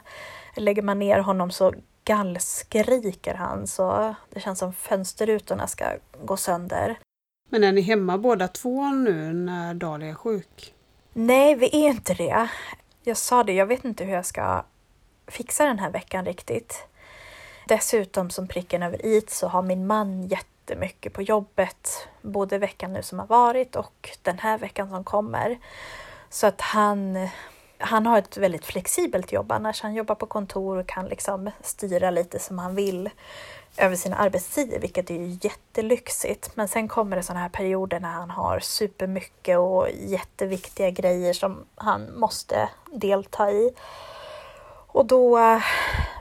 [0.55, 5.85] Lägger man ner honom så gallskriker han så det känns som fönsterrutorna ska
[6.25, 6.99] gå sönder.
[7.49, 10.73] Men är ni hemma båda två nu när Dahlia är sjuk?
[11.13, 12.49] Nej, vi är inte det.
[13.03, 14.65] Jag sa det, jag vet inte hur jag ska
[15.27, 16.87] fixa den här veckan riktigt.
[17.67, 20.27] Dessutom som pricken över i så har min man
[20.67, 25.57] jättemycket på jobbet, både veckan nu som har varit och den här veckan som kommer.
[26.29, 27.29] Så att han,
[27.77, 29.81] han har ett väldigt flexibelt jobb annars.
[29.81, 33.09] Han jobbar på kontor och kan liksom styra lite som han vill
[33.77, 36.55] över sina arbetstider, vilket är ju jättelyxigt.
[36.55, 41.65] Men sen kommer det sådana här perioder när han har supermycket och jätteviktiga grejer som
[41.75, 43.73] han måste delta i.
[44.97, 45.61] Och då eh,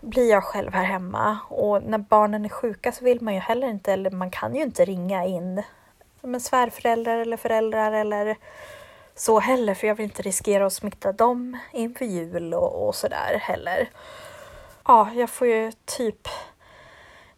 [0.03, 3.69] blir jag själv här hemma och när barnen är sjuka så vill man ju heller
[3.69, 5.62] inte, eller man kan ju inte ringa in
[6.21, 8.37] men svärföräldrar eller föräldrar eller
[9.15, 13.39] så heller för jag vill inte riskera att smitta dem inför jul och, och sådär
[13.43, 13.91] heller.
[14.87, 16.29] Ja, jag får ju typ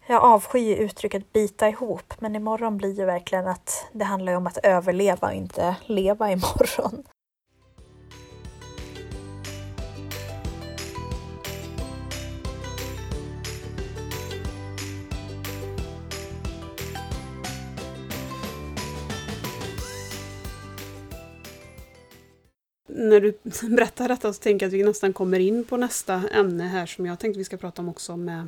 [0.07, 4.57] jag avskyr uttrycket bita ihop, men imorgon blir ju verkligen att det handlar om att
[4.57, 7.03] överleva och inte leva imorgon.
[22.99, 23.37] När du
[23.75, 27.05] berättar detta så tänker jag att vi nästan kommer in på nästa ämne här som
[27.05, 28.47] jag tänkte vi ska prata om också med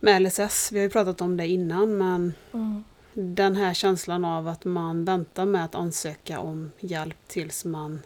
[0.00, 0.72] med LSS.
[0.72, 2.84] Vi har ju pratat om det innan men mm.
[3.12, 8.02] den här känslan av att man väntar med att ansöka om hjälp tills man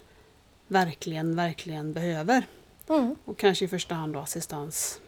[0.66, 2.46] verkligen, verkligen behöver.
[2.88, 3.16] Mm.
[3.24, 5.00] Och kanske i första hand då assistans.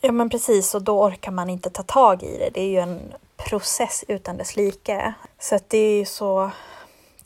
[0.00, 2.50] Ja men precis och då orkar man inte ta tag i det.
[2.54, 3.00] Det är ju en
[3.36, 5.14] process utan dess like.
[5.38, 6.50] Så att det är ju så,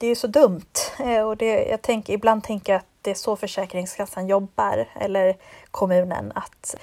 [0.00, 0.72] det är så dumt.
[0.98, 5.36] Eh, och det, jag tänker, ibland tänker jag att det är så Försäkringskassan jobbar, eller
[5.70, 6.76] kommunen, att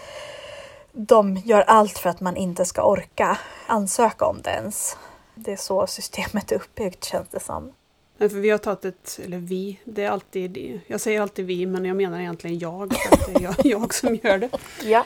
[0.91, 4.97] de gör allt för att man inte ska orka ansöka om det ens.
[5.35, 7.73] Det är så systemet är uppbyggt känns det som.
[8.17, 11.65] Nej, för vi har tagit ett, eller vi, det är alltid, jag säger alltid vi
[11.65, 14.49] men jag menar egentligen jag, för det är jag, jag som gör det.
[14.83, 15.05] Ja.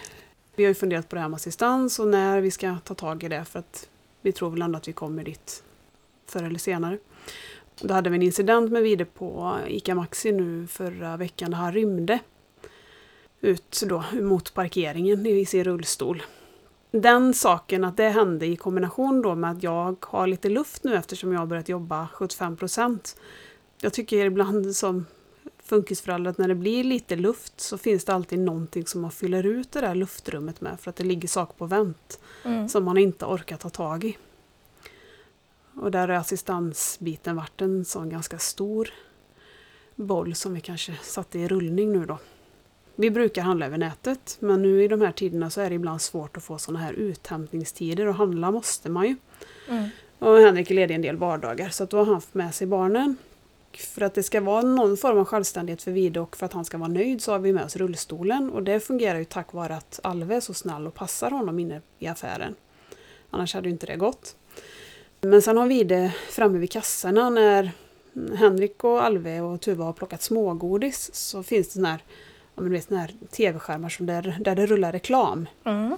[0.56, 3.24] Vi har ju funderat på det här med assistans och när vi ska ta tag
[3.24, 3.88] i det för att
[4.22, 5.64] vi tror väl ändå att vi kommer dit
[6.26, 6.98] förr eller senare.
[7.82, 11.74] Då hade vi en incident med Vide på ICA Maxi nu förra veckan där han
[11.74, 12.20] rymde
[13.42, 16.24] ut då mot parkeringen i sin rullstol.
[16.92, 20.96] Den saken att det hände i kombination då med att jag har lite luft nu
[20.96, 23.16] eftersom jag har börjat jobba 75 procent.
[23.82, 25.06] Jag tycker ibland som
[25.64, 29.46] funkisförälder att när det blir lite luft så finns det alltid någonting som man fyller
[29.46, 32.70] ut det där luftrummet med för att det ligger saker på vänt mm.
[32.70, 34.18] som man inte orkar ta tag i.
[35.82, 38.90] Och där har assistansbiten varit en sån ganska stor
[39.96, 42.18] boll som vi kanske satte i rullning nu då.
[42.96, 46.02] Vi brukar handla över nätet men nu i de här tiderna så är det ibland
[46.02, 49.16] svårt att få sådana här uthämtningstider och handla måste man ju.
[49.70, 49.90] Mm.
[50.20, 52.68] Och Henrik är ledig en del vardagar så att då har han fått med sig
[52.68, 53.18] barnen.
[53.74, 56.66] För att det ska vara någon form av självständighet för Vide och för att han
[56.66, 59.76] ska vara nöjd så har vi med oss rullstolen och det fungerar ju tack vare
[59.76, 62.56] att Alve är så snäll och passar honom inne i affären.
[63.30, 64.36] Annars hade ju inte det gått.
[65.22, 67.72] Men sen har Vide framme vid kassorna när
[68.36, 72.04] Henrik och Alve och Tuva har plockat smågodis så finns det sån här
[72.56, 75.48] ja, men vet, här tv-skärmar som där, där det rullar reklam.
[75.64, 75.98] Mm.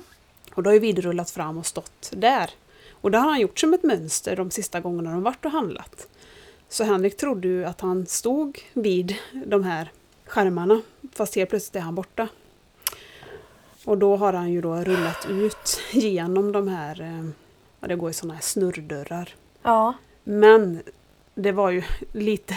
[0.54, 2.50] Och då har ju Vid rullat fram och stått där.
[2.92, 6.08] Och det har han gjort som ett mönster de sista gångerna de varit och handlat.
[6.70, 9.92] Så Henrik trodde ju att han stod vid de här
[10.26, 10.82] skärmarna
[11.14, 12.28] fast helt plötsligt är han borta.
[13.86, 17.02] Och då har han ju då rullat ut genom de här,
[17.84, 19.36] ja det går ju sådana här snurrdörrar.
[19.64, 19.94] Ja.
[20.24, 20.82] Men
[21.36, 22.56] det var ju lite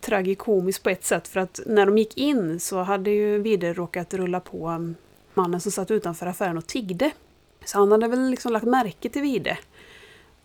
[0.00, 4.14] tragikomiskt på ett sätt för att när de gick in så hade ju Vide råkat
[4.14, 4.94] rulla på
[5.34, 7.10] mannen som satt utanför affären och tiggde.
[7.64, 9.58] Så han hade väl liksom lagt märke till Vide.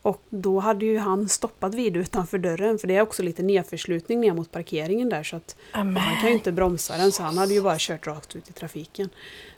[0.04, 4.22] Och då hade ju han stoppat vid utanför dörren för det är också lite nedförslutning
[4.22, 5.98] ner mot parkeringen där så att Amen.
[5.98, 8.54] han kan ju inte bromsa den så han hade ju bara kört rakt ut i
[8.54, 9.10] trafiken.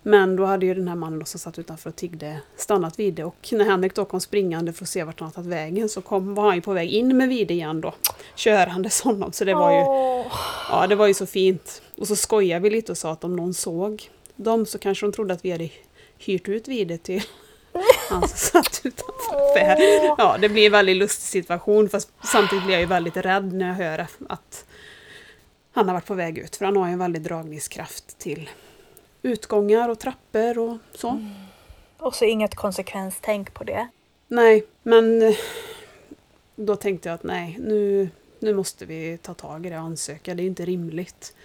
[0.04, 3.24] Men då hade ju den här mannen som satt utanför och tiggde stannat vid det
[3.24, 6.36] och när Henrik då kom springande för att se vart han tagit vägen så kom,
[6.36, 7.94] var han ju på väg in med Vide igen då.
[8.36, 10.34] Körandes honom så det var ju, oh.
[10.70, 11.82] ja, det var ju så fint.
[11.98, 15.12] Och så skojade vi lite och sa att om någon såg dem så kanske de
[15.12, 15.70] trodde att vi hade
[16.18, 17.24] hyrt ut Vide till
[18.10, 20.16] han som satt utanför.
[20.18, 23.68] Ja, det blir en väldigt lustig situation fast samtidigt blir jag ju väldigt rädd när
[23.68, 24.66] jag hör att
[25.72, 26.56] han har varit på väg ut.
[26.56, 28.50] För han har ju en väldig dragningskraft till
[29.22, 31.10] utgångar och trappor och så.
[31.10, 31.30] Mm.
[31.98, 33.88] Och så inget konsekvenstänk på det.
[34.28, 35.36] Nej, men eh,
[36.56, 38.10] då tänkte jag att nej, nu,
[38.40, 40.36] nu måste vi ta tag i det och ansöka.
[40.36, 41.36] Det är inte rimligt.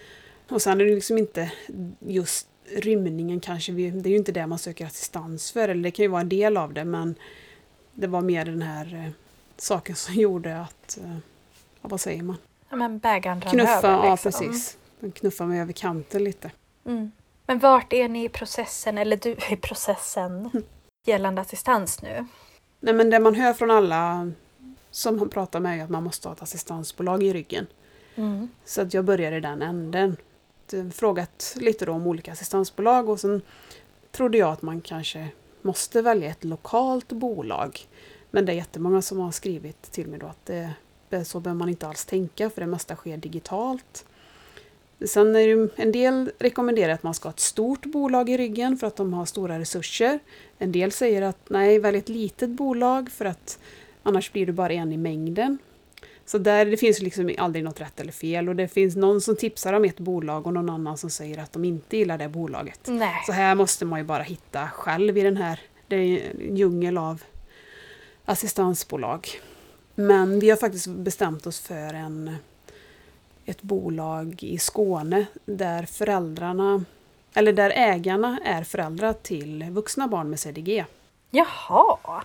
[0.49, 1.51] Och sen är det liksom inte
[1.99, 5.91] just rymningen kanske, vi, det är ju inte det man söker assistans för, eller det
[5.91, 7.15] kan ju vara en del av det, men
[7.93, 9.11] det var mer den här eh,
[9.57, 11.17] saken som gjorde att, eh,
[11.81, 12.37] ja, vad säger man?
[12.69, 13.89] Ja, men bägaren rann Knuffa, över.
[13.89, 14.31] ja liksom.
[14.31, 14.77] precis.
[14.99, 16.51] Den knuffade mig över kanten lite.
[16.85, 17.11] Mm.
[17.45, 20.63] Men vart är ni i processen, eller du i processen,
[21.07, 22.25] gällande assistans nu?
[22.79, 24.31] Nej men det man hör från alla
[24.91, 27.67] som han pratar med är att man måste ha ett assistansbolag i ryggen.
[28.15, 28.49] Mm.
[28.65, 30.17] Så att jag började i den änden.
[30.73, 33.41] Eh, frågat lite då om olika assistansbolag och sen
[34.11, 35.27] trodde jag att man kanske
[35.61, 37.79] måste välja ett lokalt bolag.
[38.31, 41.69] Men det är jättemånga som har skrivit till mig då att det, så behöver man
[41.69, 44.05] inte alls tänka för det mesta sker digitalt.
[45.05, 48.77] Sen är det en del rekommenderar att man ska ha ett stort bolag i ryggen
[48.77, 50.19] för att de har stora resurser.
[50.57, 53.59] En del säger att nej, välj ett litet bolag för att
[54.03, 55.57] annars blir du bara en i mängden.
[56.31, 59.35] Så där, det finns liksom aldrig något rätt eller fel och det finns någon som
[59.35, 62.79] tipsar om ett bolag och någon annan som säger att de inte gillar det bolaget.
[62.85, 63.23] Nej.
[63.25, 66.97] Så här måste man ju bara hitta själv i den här, det är en djungel
[66.97, 67.23] av
[68.25, 69.27] assistansbolag.
[69.95, 72.35] Men vi har faktiskt bestämt oss för en,
[73.45, 76.85] ett bolag i Skåne där föräldrarna,
[77.33, 80.85] eller där ägarna är föräldrar till vuxna barn med CDG.
[81.29, 82.23] Jaha.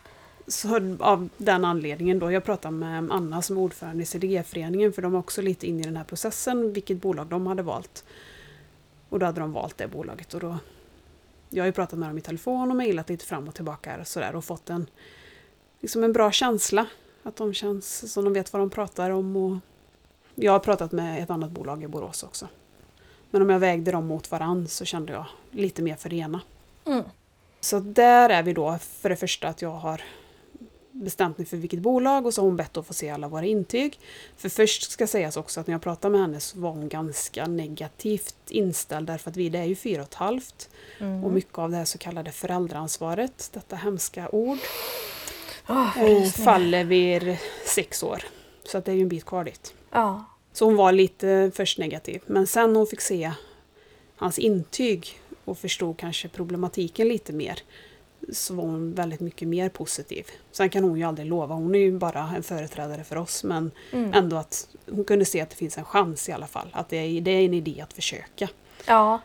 [0.49, 5.03] Så av den anledningen då, jag pratade med Anna som är ordförande i CDG-föreningen för
[5.03, 8.05] de var också lite inne i den här processen, vilket bolag de hade valt.
[9.09, 10.59] Och då hade de valt det bolaget och då...
[11.51, 14.07] Jag har ju pratat med dem i telefon och mejlat lite fram och tillbaka och
[14.07, 14.87] sådär och fått en,
[15.81, 16.87] liksom en bra känsla.
[17.23, 19.59] Att de känns som de vet vad de pratar om och...
[20.35, 22.49] Jag har pratat med ett annat bolag i Borås också.
[23.31, 26.41] Men om jag vägde dem mot varann så kände jag lite mer för det ena.
[26.85, 27.05] Mm.
[27.61, 30.03] Så där är vi då för det första att jag har
[31.05, 33.45] bestämt mig för vilket bolag och så har hon bett att få se alla våra
[33.45, 34.01] intyg.
[34.37, 37.47] För först ska sägas också att när jag pratade med henne så var hon ganska
[37.47, 40.71] negativt inställd därför att vi det är ju fyra och ett halvt.
[40.99, 41.25] Mm.
[41.25, 44.59] Och mycket av det här så kallade föräldraansvaret, detta hemska ord,
[45.97, 46.45] rysningar.
[46.45, 48.23] faller vid sex år.
[48.65, 49.75] Så att det är ju en bit kvar dit.
[49.91, 50.25] Ja.
[50.53, 52.23] Så hon var lite först negativ.
[52.27, 53.33] Men sen när hon fick se
[54.17, 57.63] hans intyg och förstod kanske problematiken lite mer
[58.33, 60.27] så var hon väldigt mycket mer positiv.
[60.53, 63.71] Sen kan hon ju aldrig lova, hon är ju bara en företrädare för oss men
[63.93, 64.15] Mm.
[64.15, 66.69] ändå att hon kunde se att det finns en chans i alla fall.
[66.73, 68.49] Att det är, det är en idé att försöka.
[68.87, 69.21] ja.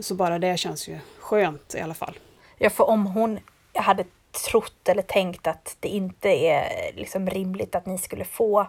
[0.00, 2.18] Så bara det känns ju skönt i alla fall.
[2.58, 3.38] Ja, för om hon
[3.74, 4.04] hade
[4.50, 8.66] trott eller tänkt att det inte är liksom rimligt att ni skulle få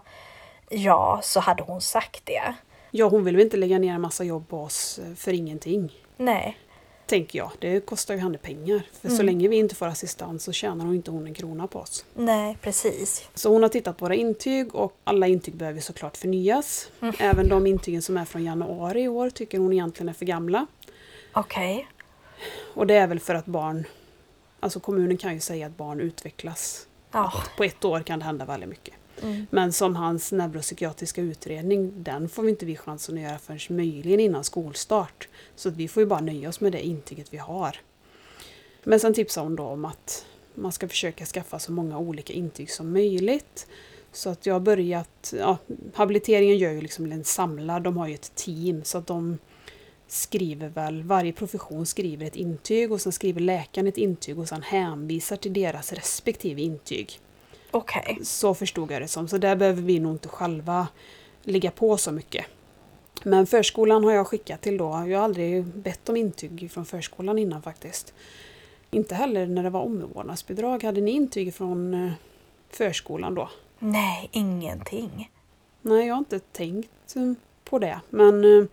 [0.69, 2.55] ja, så hade hon sagt det.
[2.91, 5.93] Ja, hon vill väl inte lägga ner en massa jobb på oss eh, för ingenting.
[6.17, 6.57] Nej.
[7.11, 7.51] Tänker jag.
[7.59, 8.81] Det kostar ju henne pengar.
[9.01, 9.25] För så Mm.
[9.25, 12.05] länge vi inte får assistans så tjänar hon inte hon en krona på oss.
[12.15, 13.29] Nej, precis.
[13.33, 16.91] Så hon har tittat på våra intyg och alla intyg behöver såklart förnyas.
[17.01, 17.15] Mm.
[17.19, 20.67] Även de intygen som är från januari i år tycker hon egentligen är för gamla.
[21.33, 21.87] Okej.
[22.73, 23.83] Och det är väl för att barn,
[24.59, 26.87] alltså kommunen kan ju säga att barn utvecklas.
[27.11, 27.33] Ja.
[27.57, 28.93] På ett år kan det hända väldigt mycket.
[29.23, 29.47] Mm.
[29.49, 34.19] Men som hans neuropsykiatriska utredning, den får vi inte vi chansen att göra förrän möjligen
[34.19, 35.27] innan skolstart.
[35.55, 37.77] Så att vi får ju bara nöja oss med det intyget vi har.
[38.83, 42.71] Men sen tipsar hon då om att man ska försöka skaffa så många olika intyg
[42.71, 43.67] som möjligt.
[44.11, 45.57] Så att jag har börjat, ja,
[45.93, 49.37] habiliteringen gör ju liksom en samlad, de har ju ett team så att de
[50.07, 54.61] skriver väl, varje profession skriver ett intyg och sen skriver läkaren ett intyg och sen
[54.61, 57.19] hänvisar till deras respektive intyg.
[57.71, 58.19] Okej.
[58.23, 59.27] Så förstod jag det som.
[59.27, 60.87] Så där behöver vi nog inte själva
[61.43, 62.45] ligga på så mycket.
[63.23, 65.03] Men förskolan har jag skickat till då.
[65.07, 68.13] Jag har aldrig bett om intyg från förskolan innan faktiskt.
[68.91, 70.83] Inte heller när det var omvårdnadsbidrag.
[70.83, 72.11] Hade ni intyg från eh,
[72.69, 73.49] förskolan då?
[73.79, 75.31] Nej, ingenting.
[75.81, 77.99] Nej, jag har inte tänkt eh, på det.
[78.09, 78.65] Men eh,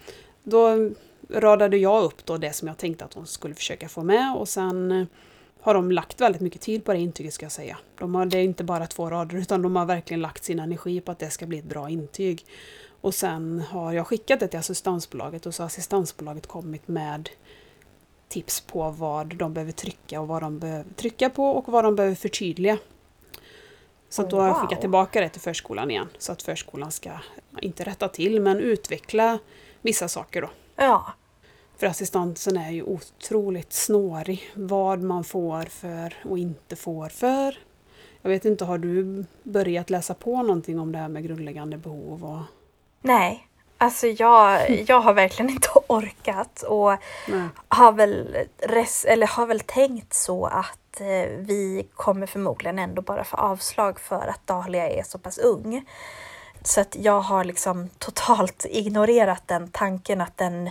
[0.42, 0.90] då
[1.30, 4.48] radade jag upp då det som jag tänkte att hon skulle försöka få med och
[4.48, 5.06] sen eh,
[5.68, 7.78] har de lagt väldigt mycket tid på det intyget ska jag säga.
[7.98, 11.00] De har, det är inte bara två rader utan de har verkligen lagt sin energi
[11.00, 12.46] på att det ska bli ett bra intyg.
[13.00, 17.28] Och sen har jag skickat det till assistansbolaget och så har assistansbolaget kommit med
[18.28, 21.96] tips på vad de behöver trycka och vad de behöver trycka på och vad de
[21.96, 22.78] behöver förtydliga.
[24.08, 26.08] Så att då har jag skickat tillbaka det till förskolan igen.
[26.18, 27.10] Så att förskolan ska,
[27.62, 29.38] inte rätta till, men utveckla
[29.82, 30.50] vissa saker då.
[30.76, 31.12] Ja.
[31.78, 34.50] För assistansen är ju otroligt snårig.
[34.54, 37.58] Vad man får för och inte får för.
[38.22, 42.24] Jag vet inte, har du börjat läsa på någonting om det här med grundläggande behov?
[42.24, 42.42] Och...
[43.02, 43.48] Nej.
[43.78, 46.90] Alltså jag, jag har verkligen inte orkat och
[47.28, 47.48] Nej.
[47.68, 53.24] har väl, res, eller har väl tänkt så att eh, vi kommer förmodligen ändå bara
[53.24, 55.84] få avslag för att Dahlia är så pass ung.
[56.62, 60.70] Så att jag har liksom totalt ignorerat den tanken att den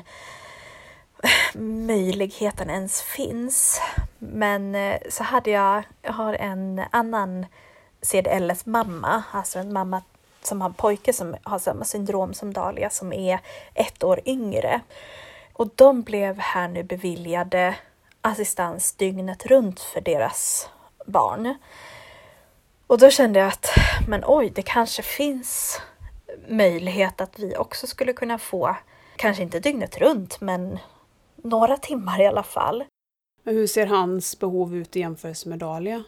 [1.87, 3.81] möjligheten ens finns.
[4.19, 7.45] Men eh, så hade jag, jag har en annan
[8.01, 10.01] CDLS mamma, alltså en mamma
[10.41, 13.39] som har en pojke som har samma syndrom som Dahlia som är
[13.73, 14.81] ett år yngre.
[15.53, 17.75] Och de blev här nu beviljade
[18.21, 20.69] assistans dygnet runt för deras
[21.05, 21.55] barn.
[22.87, 23.69] Och då kände jag att,
[24.07, 25.81] men oj, det kanske finns
[26.47, 28.75] möjlighet att vi också skulle kunna få,
[29.15, 30.79] kanske inte dygnet runt, men
[31.49, 32.83] några timmar i alla fall.
[33.43, 36.03] Men hur ser hans behov ut i jämförelse med Dahlia?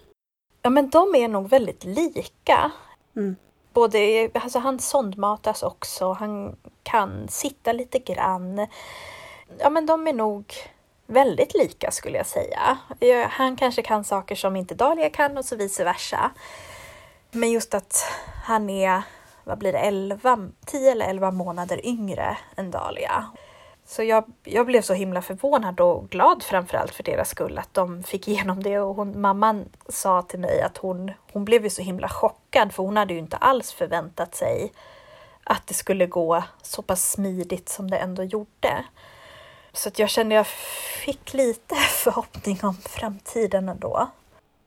[0.61, 2.71] Ja, men de är nog väldigt lika.
[3.15, 3.35] Mm.
[3.73, 8.67] Både, alltså han sondmatas också, han kan sitta lite grann.
[9.57, 10.53] Ja, men de är nog
[11.07, 12.77] väldigt lika skulle jag säga.
[13.29, 16.31] Han kanske kan saker som inte Dahlia kan och så vice versa.
[17.31, 18.03] Men just att
[18.45, 19.01] han är,
[19.43, 23.25] vad blir det, 11, 10 eller 11 månader yngre än Dahlia.
[23.89, 28.03] Så jag, jag blev så himla förvånad och glad framförallt för deras skull att de
[28.03, 31.81] fick igenom det och hon, mamman sa till mig att hon, hon blev ju så
[31.81, 34.71] himla chockad för hon hade ju inte alls förväntat sig
[35.43, 38.85] att det skulle gå så pass smidigt som det ändå gjorde.
[39.73, 40.47] Så att jag kände jag
[41.05, 44.09] fick lite förhoppning om framtiden ändå.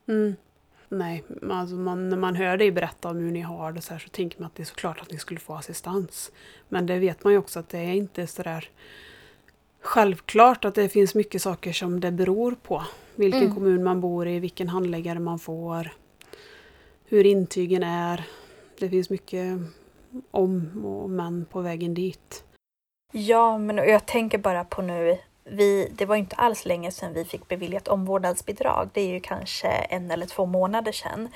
[0.09, 0.37] Mm.
[0.89, 4.01] Nej, alltså man, när man hör dig berätta om hur ni har det så, här,
[4.01, 6.33] så tänker man att det är såklart att ni skulle få assistans.
[6.69, 8.71] Men det vet man ju också att det är inte sådär
[9.83, 12.83] självklart att det finns mycket saker som det beror på.
[13.15, 13.55] Vilken Mm.
[13.55, 15.93] kommun man bor i, vilken handläggare man får,
[17.05, 18.25] hur intygen är.
[18.79, 19.59] Det finns mycket
[20.31, 22.45] om och men på vägen dit.
[23.13, 27.25] Ja, men jag tänker bara på nu, vi, det var inte alls länge sedan vi
[27.25, 28.89] fick beviljat omvårdnadsbidrag.
[28.93, 31.29] Det är ju kanske en eller två månader sedan.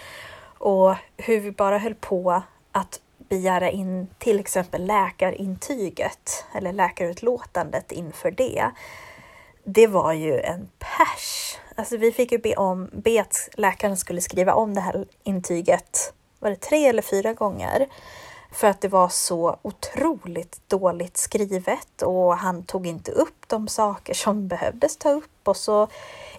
[0.59, 2.43] Och hur vi bara höll på
[2.73, 8.71] att begära in till exempel läkarintyget eller läkarutlåtandet inför det.
[9.65, 11.59] Det var ju en pers.
[11.75, 16.13] Alltså vi fick ju be, om, be att läkaren skulle skriva om det här intyget,
[16.39, 17.87] var det tre eller fyra gånger?
[18.53, 24.15] För att det var så otroligt dåligt skrivet och han tog inte upp de saker
[24.15, 25.89] som behövdes ta upp och så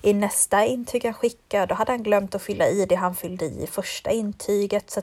[0.02, 3.46] i nästa intyg han skickade då hade han glömt att fylla i det han fyllde
[3.46, 5.02] i i första intyget så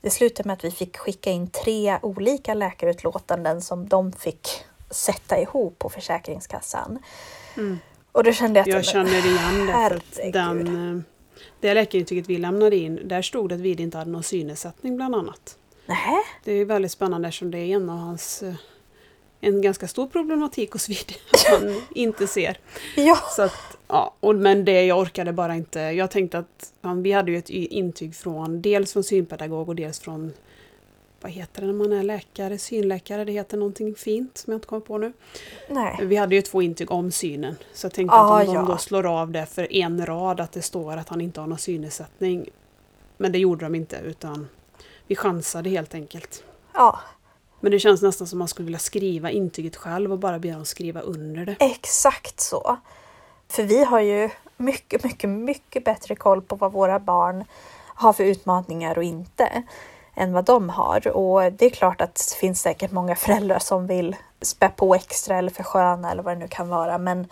[0.00, 4.48] det slutade med att vi fick skicka in tre olika läkarutlåtanden som de fick
[4.90, 6.98] sätta ihop på Försäkringskassan.
[7.56, 7.78] Mm.
[8.12, 9.72] Och då kände jag att Jag känner igen det.
[9.72, 10.32] Herregud.
[10.32, 11.02] den, eh,
[11.60, 15.14] det läkarintyget vi lämnade in, där stod det att vi inte hade någon synnedsättning bland
[15.14, 15.58] annat.
[15.86, 18.54] Nej, Det är väldigt spännande eftersom det är en av hans eh,
[19.44, 22.58] en ganska stor problematik hos Vid att han inte ser.
[22.96, 25.80] ja, Så att, ja, och, men det jag orkade bara inte.
[25.80, 30.00] Jag tänkte att ja, vi hade ju ett intyg från dels från synpedagog och dels
[30.00, 30.32] från
[31.20, 32.58] vad heter det när man är läkare?
[32.58, 35.12] Synläkare, det heter någonting fint som jag inte kommer på nu.
[35.68, 35.98] nej.
[36.02, 37.56] Vi hade ju två intyg om synen.
[37.72, 38.60] Så jag tänkte Ah, att om ja.
[38.60, 41.46] de då slår av det för en rad att det står att han inte har
[41.46, 42.48] någon synnedsättning.
[43.16, 44.48] Men det gjorde de inte utan
[45.06, 46.44] vi chansade helt enkelt.
[46.74, 47.00] Ja,
[47.64, 50.64] men det känns nästan som man skulle vilja skriva intyget själv och bara be dem
[50.64, 51.56] skriva under det.
[51.60, 52.76] Exakt så.
[53.48, 57.44] För vi har ju mycket, mycket, mycket bättre koll på vad våra barn
[57.86, 59.62] har för utmaningar och inte
[60.14, 61.08] än vad de har.
[61.08, 65.38] Och det är klart att det finns säkert många föräldrar som vill spä på extra
[65.38, 66.98] eller försköna eller vad det nu kan vara.
[66.98, 67.26] Men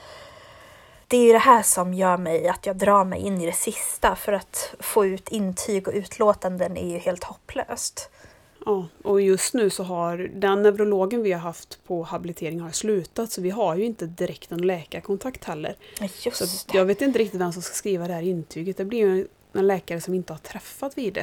[1.08, 3.56] det är ju det här som gör mig att jag drar mig in i det
[3.56, 8.10] sista för att få ut intyg och utlåtanden är ju helt hopplöst.
[8.66, 13.32] Ja, och just nu så har den neurologen vi har haft på habilitering har slutat
[13.32, 15.76] så vi har ju inte direkt någon läkarkontakt heller.
[15.98, 16.78] Så Just det.
[16.78, 18.76] jag vet inte riktigt vem som ska skriva det här intyget.
[18.76, 21.14] Det blir ju en läkare som inte har träffat vid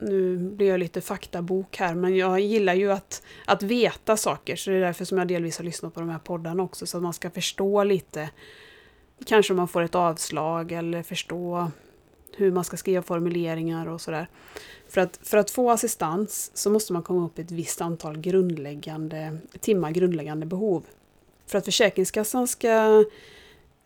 [0.00, 4.56] Nu blir jag lite faktabok här, men jag gillar ju att, att veta saker.
[4.56, 6.96] Så det är därför som jag delvis har lyssnat på de här poddarna också, så
[6.96, 8.30] att man ska förstå lite.
[9.26, 11.70] Kanske om man får ett avslag eller förstå
[12.36, 14.26] hur man ska skriva formuleringar och sådär.
[14.88, 18.18] För att, för att få assistans så måste man komma upp i ett visst antal
[18.18, 20.84] grundläggande timmar grundläggande behov.
[21.46, 23.04] För att Försäkringskassan ska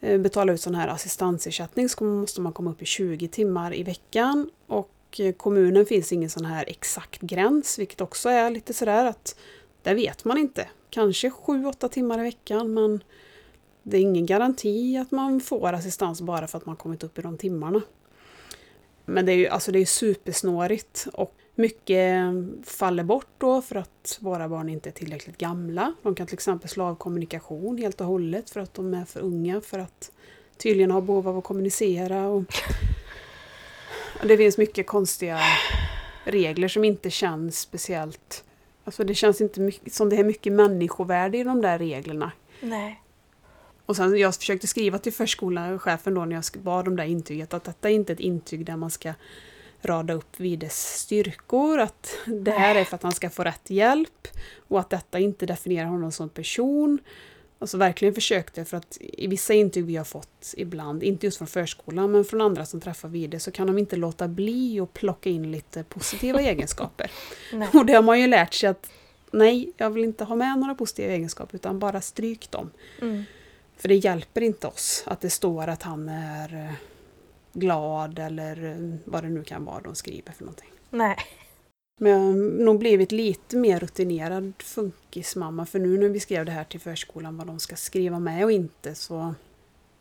[0.00, 3.82] eh, betala ut sån här assistansersättning så måste man komma upp i 20 timmar i
[3.82, 9.04] veckan och Eh, kommunen finns ingen sån här exakt gräns, vilket också är lite sådär
[9.04, 9.36] att
[9.82, 10.68] där vet man inte.
[10.90, 13.04] kanske 7-8 timmar i veckan men
[13.82, 17.22] det är ingen garanti att man får assistans bara för att man kommit upp i
[17.22, 17.82] de timmarna.
[19.04, 22.32] Men det är ju alltså det är supersnårigt och mycket eh,
[22.64, 25.94] faller bort då för att våra barn inte är tillräckligt gamla.
[26.02, 29.20] De kan till exempel slå av kommunikation helt och hållet för att de är för
[29.20, 30.12] unga för att
[30.56, 32.26] tydligen ha behov av att kommunicera.
[32.26, 32.44] Och
[34.28, 35.40] det finns mycket konstiga
[36.24, 38.44] regler som inte känns speciellt...
[38.84, 42.32] Alltså det känns inte mycket, som det är mycket människovärde i de där reglerna.
[42.60, 43.00] Nej.
[43.86, 47.64] Och sen jag försökte skriva till förskolechefen då när jag bad om det intyget att
[47.64, 49.12] detta är inte ett intyg där man ska
[49.82, 54.28] rada upp Vides styrkor, att det här är för att han ska få rätt hjälp
[54.68, 56.98] och att detta inte definierar honom som person.
[57.64, 61.48] Alltså verkligen försökte för att i vissa intyg vi har fått ibland, inte just från
[61.48, 65.30] förskolan men från andra som träffar Vide så kan de inte låta bli att plocka
[65.30, 67.10] in lite positiva egenskaper.
[67.52, 67.68] Nej.
[67.72, 68.90] Och det har man ju lärt sig att
[69.30, 72.70] nej, jag vill inte ha med några positiva egenskaper utan bara stryk dem.
[73.00, 73.24] Mm.
[73.76, 76.72] För det hjälper inte oss att det står att han är eh,
[77.52, 80.70] glad eller eh, vad det nu kan vara de skriver för någonting.
[80.90, 81.16] Nej.
[81.96, 82.32] Men jag har
[82.64, 87.36] nog blivit lite mer rutinerad funkismamma för nu när vi skrev det här till förskolan
[87.36, 89.34] vad de ska skriva med och inte så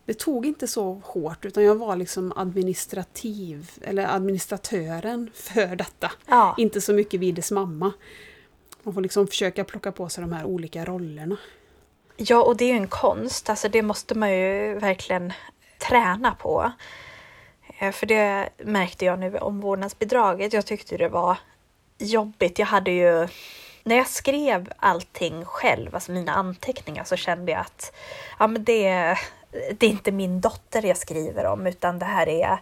[0.05, 6.11] det tog inte så hårt utan jag var liksom administrativ eller administratören för detta.
[6.27, 6.55] Ja.
[6.57, 7.93] Inte så mycket Vides mamma.
[8.83, 11.37] Man får liksom försöka plocka på sig de här olika rollerna.
[12.17, 13.49] ja, och det är ju en konst.
[13.49, 15.33] Alltså det måste man ju verkligen
[15.89, 16.71] träna på.
[17.79, 20.53] Eh, För det märkte jag nu om vårdnadsbidraget.
[20.53, 21.37] Jag tyckte det var
[22.03, 22.59] jobbigt.
[22.59, 23.27] Jag hade ju,
[23.83, 27.93] när jag skrev allting själv, alltså mina anteckningar, så kände jag att
[28.39, 29.17] ja, men det,
[29.77, 32.59] det är inte min dotter jag skriver om, utan det här är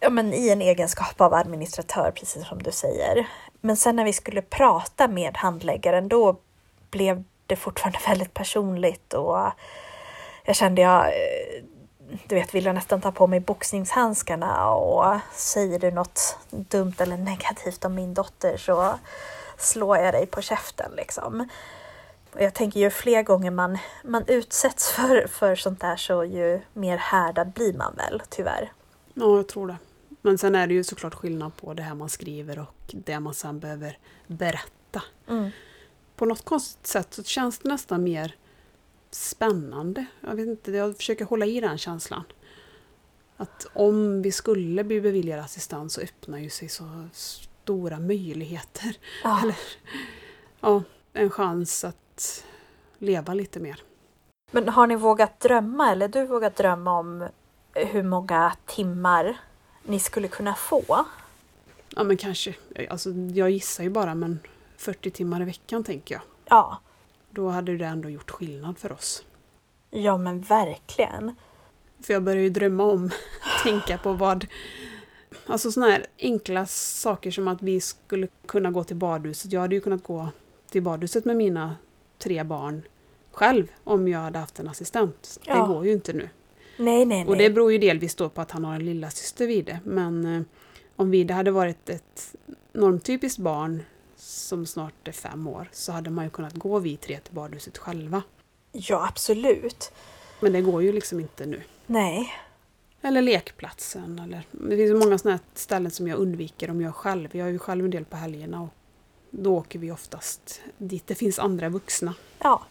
[0.00, 3.26] ja, men i en egenskap av administratör, precis som du säger.
[3.60, 6.36] Men sen när vi skulle prata med handläggaren, då
[6.90, 9.50] blev det fortfarande väldigt personligt och
[10.44, 11.62] jag kände jag, eh,
[12.26, 17.16] du vet, vill jag nästan ta på mig boxningshandskarna och säger du något dumt eller
[17.16, 18.98] negativt om min dotter så
[19.58, 21.48] slår jag dig på käften liksom.
[22.32, 26.60] Och jag tänker ju fler gånger man, man utsätts för, för sånt där så ju
[26.72, 28.72] mer härdad blir man väl, tyvärr.
[29.14, 29.76] Ja, jag tror det.
[30.22, 33.34] Men sen är det ju såklart skillnad på det här man skriver och det man
[33.34, 35.02] sen behöver berätta.
[35.28, 35.50] Mm.
[36.16, 38.34] På något konstigt sätt så känns det nästan mer
[39.10, 40.06] spännande.
[40.20, 42.24] Jag vet inte, jag försöker hålla i den känslan.
[43.36, 48.96] Att om vi skulle bli beviljade assistans så öppnar ju sig så stora möjligheter.
[49.24, 49.40] Ja.
[49.42, 49.56] Eller,
[50.60, 50.82] ja,
[51.12, 52.44] en chans att
[52.98, 53.82] leva lite mer.
[54.50, 57.28] Men har ni vågat drömma, eller du vågat drömma om
[57.74, 59.36] hur många timmar
[59.82, 61.06] ni skulle kunna få?
[61.88, 62.54] Ja men kanske,
[62.90, 64.38] alltså jag gissar ju bara men
[64.76, 66.22] 40 timmar i veckan tänker jag.
[66.44, 66.80] Ja,
[67.36, 69.24] Då hade det ändå gjort skillnad för oss.
[69.90, 71.34] ja men verkligen.
[72.00, 73.10] För jag börjar ju drömma om,
[73.62, 74.46] tänka på vad...
[75.46, 79.52] Alltså sådana här enkla saker som att vi skulle kunna gå till badhuset.
[79.52, 80.28] Jag hade ju kunnat gå
[80.70, 81.76] till badhuset med mina
[82.18, 82.82] tre barn
[83.32, 85.40] själv om jag hade haft en assistent.
[85.44, 85.54] Ja.
[85.60, 86.28] Det går ju inte nu.
[86.78, 87.26] Nej, nej, nej.
[87.26, 89.80] Och det beror ju delvis då på att han har en lilla syster vid det.
[89.84, 90.42] Men eh,
[90.96, 92.34] om Vide hade varit ett
[92.72, 93.82] normtypiskt barn
[94.26, 97.78] som snart är fem år så hade man ju kunnat gå vi tre till badhuset
[97.78, 98.22] själva.
[98.72, 99.92] Ja, absolut.
[100.40, 101.62] Men det går ju liksom inte nu.
[101.86, 102.32] Nej.
[103.02, 104.18] Eller lekplatsen.
[104.18, 107.36] Eller, det finns många sådana ställen som jag undviker om jag själv.
[107.36, 108.68] Jag är ju själv en del på helgerna och
[109.30, 112.14] då åker vi oftast dit det finns andra vuxna.
[112.38, 112.62] Ja.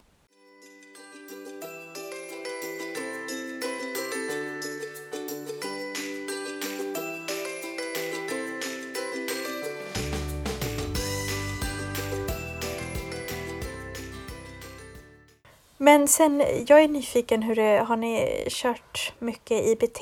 [15.86, 19.98] Men sen, jag är nyfiken, hur det, har ni kört mycket IBT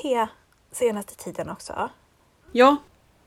[0.71, 1.89] senaste tiden också?
[2.51, 2.77] Ja,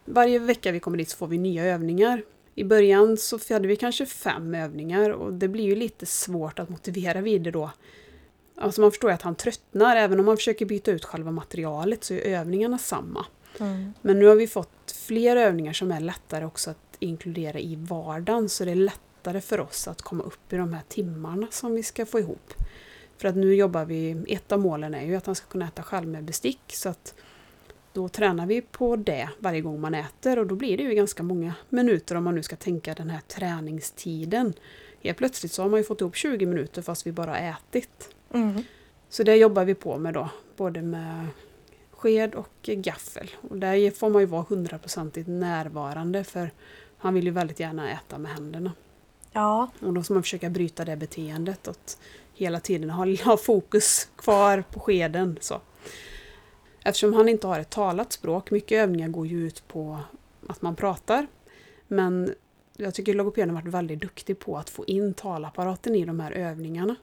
[0.04, 2.22] varje vecka vi kommer dit så får vi nya övningar.
[2.54, 6.68] I början så hade vi kanske fem övningar och det blir ju lite svårt att
[6.68, 7.70] motivera vidare då.
[8.56, 12.04] Alltså man förstår ju att han tröttnar, även om man försöker byta ut själva materialet
[12.04, 13.26] så är övningarna samma.
[14.00, 18.48] Men nu har vi fått fler övningar som är lättare också att inkludera i vardagen
[18.48, 18.74] så det är
[19.18, 22.54] lättare för oss att komma upp i de här timmarna som vi ska få ihop.
[23.16, 25.82] För att nu jobbar vi, ett av målen är ju att han ska kunna äta
[25.82, 27.14] själv med bestick så att
[27.92, 31.22] då tränar vi på det varje gång man äter och då blir det ju ganska
[31.22, 34.54] många minuter om man nu ska tänka den här träningstiden.
[35.02, 38.14] Helt plötsligt så har man ju fått ihop 20 minuter fast vi bara ätit.
[38.34, 38.62] Mm.
[39.08, 41.26] Så det jobbar vi på med då, både med
[41.90, 43.30] sked och gaffel.
[43.50, 46.50] Och där får man ju vara hundraprocentigt närvarande för
[46.98, 48.72] han vill ju väldigt gärna äta med händerna.
[49.38, 49.68] Ja.
[49.80, 51.68] Och då ska man försöka bryta det beteendet.
[51.68, 51.98] Att
[52.34, 55.38] hela tiden ha, ha fokus kvar på skeden.
[55.40, 55.60] Så.
[56.84, 59.98] Eftersom han inte har ett talat språk, mycket övningar går ju ut på
[60.46, 61.26] att man pratar.
[61.88, 62.34] Men
[62.76, 66.32] jag tycker logopeden har varit väldigt duktig på att få in talapparaten i de här
[66.32, 66.96] övningarna.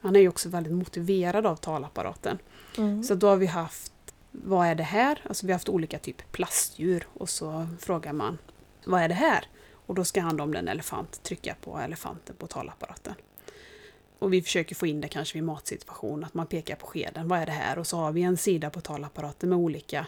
[0.00, 2.38] Han är ju också väldigt motiverad av talapparaten.
[2.78, 3.02] Mm.
[3.02, 3.92] Så då har vi haft,
[4.30, 5.22] vad är det här?
[5.28, 8.38] Alltså vi har haft olika typ plastdjur och så frågar man,
[8.84, 9.46] vad är det här?
[9.90, 13.14] Och då ska han om en elefant trycka på elefanten på talapparaten.
[14.18, 17.38] Och vi försöker få in det kanske vid matsituation, att man pekar på skeden, vad
[17.38, 17.78] är det här?
[17.78, 20.06] Och så har vi en sida på talapparaten med olika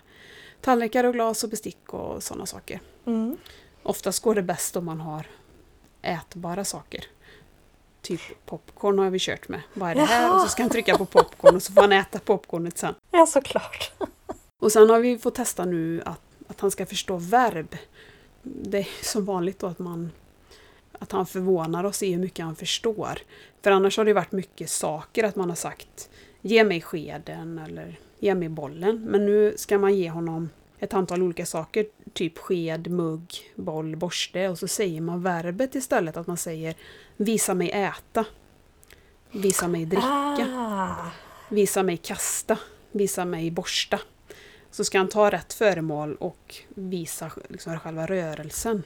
[0.61, 2.81] tallrikar och glas och bestick och sådana saker.
[3.07, 3.37] Mm.
[3.83, 5.27] Oftast går det bäst om man har
[6.03, 7.05] ätbara saker.
[8.03, 9.61] Typ popcorn har vi kört med.
[9.75, 10.35] Vad är det här?
[10.35, 12.95] Och så ska han trycka på popcorn och så får han äta popcornet sen.
[13.11, 13.93] Ja, såklart.
[14.59, 17.77] Och sen har vi fått testa nu att, att han ska förstå verb.
[18.43, 20.11] Det är som vanligt då att man
[20.99, 23.19] att han förvånar oss i hur mycket han förstår.
[23.63, 27.99] För annars har det varit mycket saker att man har sagt ge mig skeden eller
[28.19, 29.01] ge mig bollen.
[29.05, 34.49] Men nu ska man ge honom ett antal olika saker, typ sked, mugg, boll, borste
[34.49, 36.75] och så säger man verbet istället, att man säger
[37.17, 38.25] visa mig äta,
[39.31, 40.47] visa mig dricka.
[40.55, 41.11] Ah.
[41.49, 42.59] Visa mig kasta,
[42.93, 44.01] visa mig borsta.
[44.73, 48.83] Så ska han ta rätt föremål och visa liksom själva rörelsen.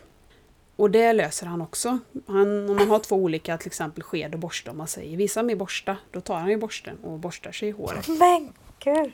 [0.76, 1.98] Och det löser han också.
[2.26, 5.42] Han, om man har två olika, till exempel sked och borste, om man säger visa
[5.42, 8.08] mig borsta, då tar han ju borsten och borstar sig i håret.
[8.18, 9.12] Men gud.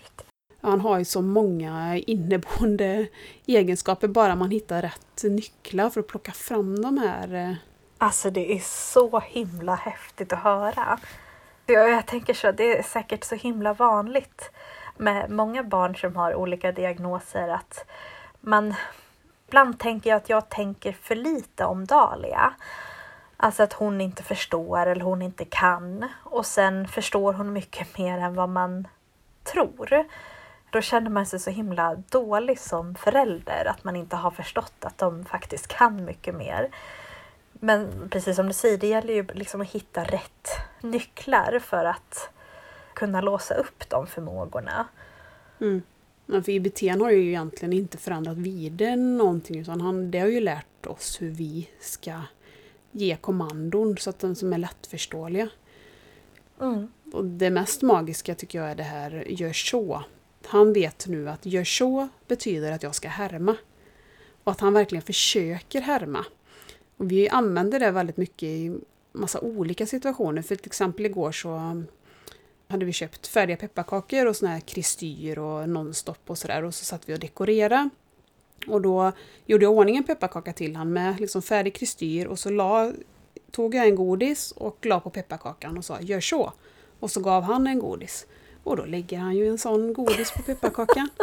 [0.61, 3.07] Han har ju så många inneboende
[3.47, 7.35] egenskaper, bara man hittar rätt nycklar för att plocka fram de här.
[7.35, 7.55] eh,
[7.99, 10.99] Alltså det är så himla häftigt att höra.
[11.67, 14.51] Jag, jag tänker så, det är säkert så himla vanligt
[15.03, 17.85] med många barn som har olika diagnoser att
[18.41, 18.75] man...
[19.49, 22.55] Ibland tänker jag att jag tänker för lite om Dahlia.
[23.37, 26.09] Alltså att hon inte förstår eller hon inte kan.
[26.25, 28.89] Och sen förstår hon mycket mer än vad man
[29.43, 30.05] tror.
[30.71, 34.99] Då känner man sig så himla dålig som förälder att man inte har förstått att
[34.99, 36.69] de faktiskt kan mycket mer.
[37.53, 40.49] Men precis som du säger, det gäller ju liksom att hitta rätt
[40.81, 42.31] nycklar för att
[42.95, 44.87] kunna låsa upp de förmågorna.
[45.61, 45.83] Mm.
[46.27, 50.41] Men för IBT har ju egentligen inte förändrat vidare någonting utan han, det har ju
[50.41, 52.21] lärt oss hur vi ska
[52.93, 55.49] ge kommandon så att de som är lättförståeliga.
[56.61, 56.89] Mm.
[57.13, 60.05] Och det mest magiska tycker jag är det här gör så.
[60.47, 63.57] Han vet nu att gör så betyder att jag ska härma.
[64.45, 66.25] Och att han verkligen försöker härma.
[66.97, 68.77] Och vi använder det väldigt mycket i
[69.13, 70.43] massa olika situationer.
[70.43, 71.85] För till exempel igår så
[72.73, 76.65] hade vi köpt färdiga pepparkakor och såna här kristyr och nonstop och sådär.
[76.65, 77.89] Och så satt vi och dekorerade.
[78.67, 79.13] Och då
[79.47, 82.93] gjorde jag ordning en pepparkaka till han med liksom färdig kristyr och så la,
[83.51, 86.53] tog jag en godis och la på pepparkakan och sa gör så.
[87.01, 88.27] Och så gav han en godis.
[88.65, 91.09] Och då lägger han ju en sån godis på pepparkakan.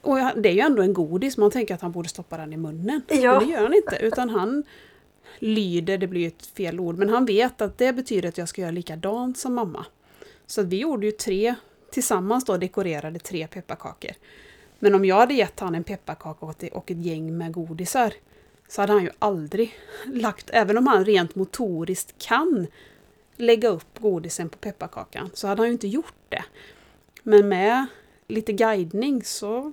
[0.00, 2.56] Och det är ju ändå en godis, man tänker att han borde stoppa den i
[2.56, 3.02] munnen.
[3.08, 3.38] Ja.
[3.38, 4.64] Men det gör han inte, utan han
[5.38, 8.48] lyder, det blir ju ett fel ord, men han vet att det betyder att jag
[8.48, 9.86] ska göra likadant som mamma.
[10.52, 11.54] Så att vi gjorde ju tre,
[11.90, 14.10] tillsammans då dekorerade tre pepparkakor.
[14.78, 18.12] Men om jag hade gett han en pepparkaka och ett- gäng med godisar
[18.68, 19.74] så hade han ju aldrig
[20.06, 22.66] lagt, även om han rent motoriskt kan
[23.36, 26.44] lägga upp godisen på pepparkakan så hade han ju inte gjort det.
[27.22, 27.86] Men med
[28.28, 29.72] lite guidning så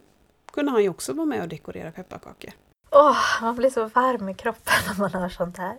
[0.54, 2.52] kunde han ju också vara med och dekorera pepparkakor.
[2.92, 5.78] Åh, man blir så varm i kroppen när man hör sånt här.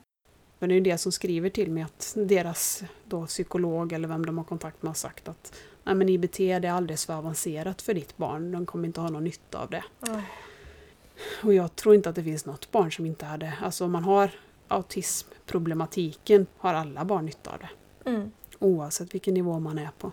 [0.60, 4.26] Men det är ju det som skriver till mig att deras då psykolog eller vem
[4.26, 5.52] de har kontakt med har sagt att
[5.84, 8.52] Nej, men IBT är alldeles för avancerat för ditt barn.
[8.52, 9.84] De kommer inte ha någon nytta av det.
[10.08, 10.20] Mm.
[11.42, 13.52] Och jag tror inte att det finns något barn som inte hade...
[13.62, 14.30] Alltså om man har
[14.68, 18.10] autismproblematiken har alla barn nytta av det.
[18.10, 18.30] Mm.
[18.58, 20.12] Oavsett vilken nivå man är på.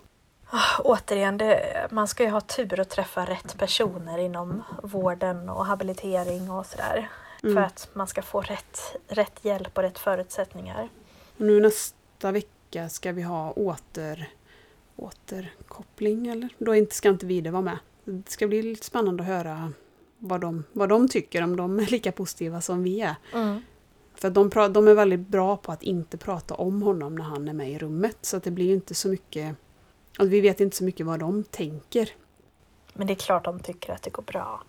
[0.50, 5.66] Ah, Återigen, det, man ska ju ha tur att träffa rätt personer inom vården och
[5.66, 7.10] habilitering och sådär.
[7.44, 7.56] Mm.
[7.56, 10.90] För att man ska få rätt, rätt hjälp och rätt förutsättningar.
[11.38, 14.30] Och nu nästa vecka ska vi ha åter,
[14.96, 16.50] återkoppling, eller?
[16.58, 17.78] Då inte, ska inte Vide vara med.
[18.04, 19.74] Det ska bli lite spännande att höra
[20.18, 23.16] vad de, vad de tycker, om de är lika positiva som vi är.
[23.34, 23.62] Mm.
[24.16, 27.54] För de, de är väldigt bra på att inte prata om honom när han är
[27.54, 28.18] med i rummet.
[28.22, 29.56] Så att det blir inte så mycket...
[30.18, 32.10] Alltså vi vet inte så mycket vad de tänker.
[32.94, 34.64] Men det är klart de tycker att det går bra.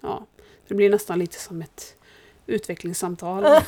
[0.00, 0.26] Ja,
[0.68, 1.96] det blir nästan lite som ett
[2.50, 3.46] utvecklingssamtal.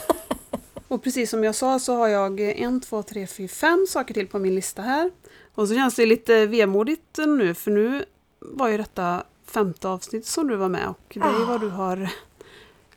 [0.88, 4.28] Och precis som jag sa så har jag en, två, tre, fyra, fem saker till
[4.28, 5.10] på min lista här.
[5.54, 8.04] Och så känns det lite vemodigt nu för nu
[8.40, 11.68] var ju detta femte avsnitt som du var med och det är ju vad du
[11.68, 12.08] har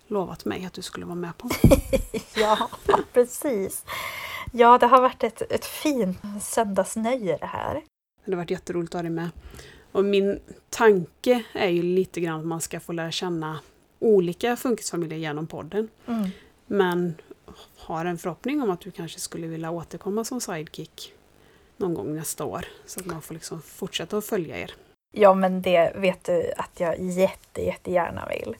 [0.08, 1.50] lovat mig att du skulle vara med på.
[2.36, 2.70] Ja,
[3.14, 3.86] precis.
[4.52, 7.82] Ja, det har varit ett, ett fint söndagsnöje det här.
[8.26, 9.30] Det har varit jätteroligt att ha dig med.
[9.92, 13.60] Och min tanke är ju lite grann att man ska få lära känna
[14.06, 15.90] olika funkisfamiljer genom podden.
[16.08, 16.30] Mm.
[16.66, 17.16] Men
[17.78, 21.14] har en förhoppning om att du kanske skulle vilja återkomma som sidekick
[21.78, 22.66] någon gång nästa år.
[22.86, 24.72] Så att man får liksom fortsätta att följa er.
[25.14, 28.56] Ja, men det vet du att jag jätte, jättegärna vill.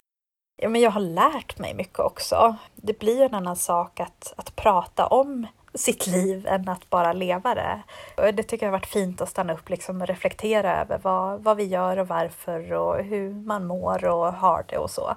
[0.62, 2.56] Ja, men jag har lärt mig mycket också.
[2.76, 7.14] Det blir ju en annan sak att, att prata om sitt liv än att bara
[7.14, 7.82] leva det.
[8.18, 11.44] Och det tycker jag har varit fint att stanna upp liksom och reflektera över vad,
[11.44, 15.16] vad vi gör och varför och hur man mår och har det och så.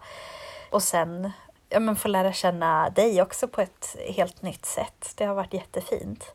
[0.70, 1.30] Och sen
[1.68, 5.12] ja, men få lära känna dig också på ett helt nytt sätt.
[5.16, 6.34] Det har varit jättefint.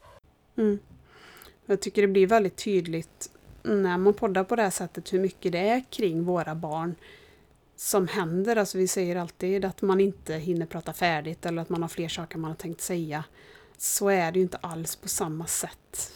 [0.58, 0.80] Mm.
[1.66, 3.30] Jag tycker det blir väldigt tydligt
[3.64, 6.96] när man poddar på det här sättet hur mycket det är kring våra barn
[7.76, 8.56] som händer.
[8.56, 12.08] Alltså vi säger alltid att man inte hinner prata färdigt eller att man har fler
[12.08, 13.24] saker man har tänkt säga.
[13.78, 16.12] Så är det ju inte alls på samma sätt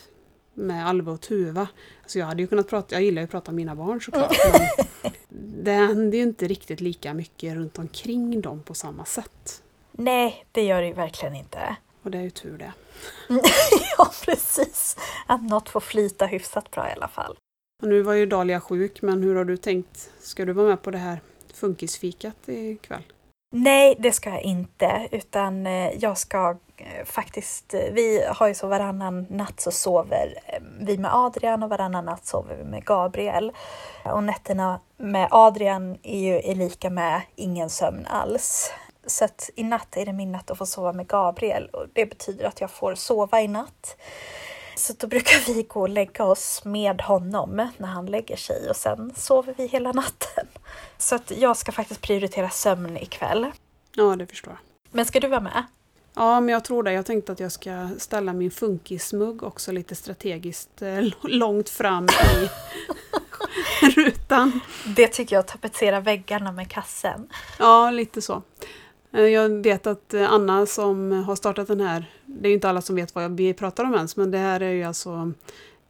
[0.53, 1.67] med Alva och Tuva.
[2.01, 4.37] Alltså jag hade ju kunnat prata, jag gillar ju att prata om mina barn såklart.
[5.29, 9.63] Men det händer ju inte riktigt lika mycket runt omkring dem på samma sätt.
[9.91, 11.75] Nej, det gör det ju verkligen inte.
[12.03, 12.73] Och det är ju tur det.
[13.97, 14.97] ja, precis.
[15.27, 17.37] Att något får flyta hyfsat bra i alla fall.
[17.81, 20.11] Och nu var ju Dahlia sjuk, men hur har du tänkt?
[20.19, 21.19] Ska du vara med på det här
[21.53, 23.03] funkisfikat ikväll?
[23.49, 27.73] Nej, det ska jag inte, utan eh, jag ska eh, faktiskt...
[27.73, 30.33] Eh, vi har ju så varannan natt så sover
[30.79, 33.51] vi med Adrian och varannan natt sover vi med Gabriel.
[34.03, 38.71] Och nätterna med Adrian är ju är lika med ingen sömn alls.
[39.05, 42.05] Så att i natt är det min natt att få sova med Gabriel och det
[42.05, 43.97] betyder att jag får sova i natt.
[44.77, 48.75] Så då brukar vi gå och lägga oss med honom när han lägger sig och
[48.75, 50.47] sen sover vi hela natten.
[50.97, 53.51] Så att jag ska faktiskt prioritera sömn ikväll.
[53.95, 54.59] Ja, det förstår jag.
[54.91, 55.63] Men ska du vara med?
[56.13, 56.93] Ja, men jag tror det.
[56.93, 62.49] Jag tänkte att jag ska ställa min funkismugg också lite strategiskt eh, långt fram i
[63.95, 64.59] rutan.
[64.95, 67.29] Det tycker jag, tapetsera väggarna med kassen.
[67.59, 68.41] Ja, lite så.
[69.11, 72.69] Eh, jag vet att eh, Anna som har startat den här, det är ju inte
[72.69, 75.31] alla som vet vad vi pratar om ens, men det här är ju alltså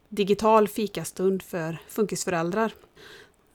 [0.08, 2.72] digital fikastund för funkisföräldrar.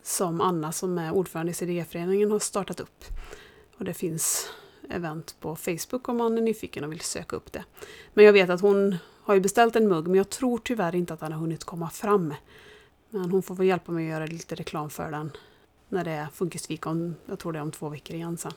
[0.04, 3.04] Som Anna som är ordförande i CDG-föreningen har startat upp.
[3.78, 4.50] Och det finns
[4.90, 7.64] event på Facebook om man är nyfiken och vill söka upp det.
[8.14, 11.14] Men jag vet att hon har ju beställt en mugg, men jag tror tyvärr inte
[11.14, 12.34] att den har hunnit komma fram.
[13.10, 15.32] Men hon får väl hjälpa mig att göra lite reklam för den
[15.90, 18.54] när det är funkisfika jag tror det är om två veckor igen sen.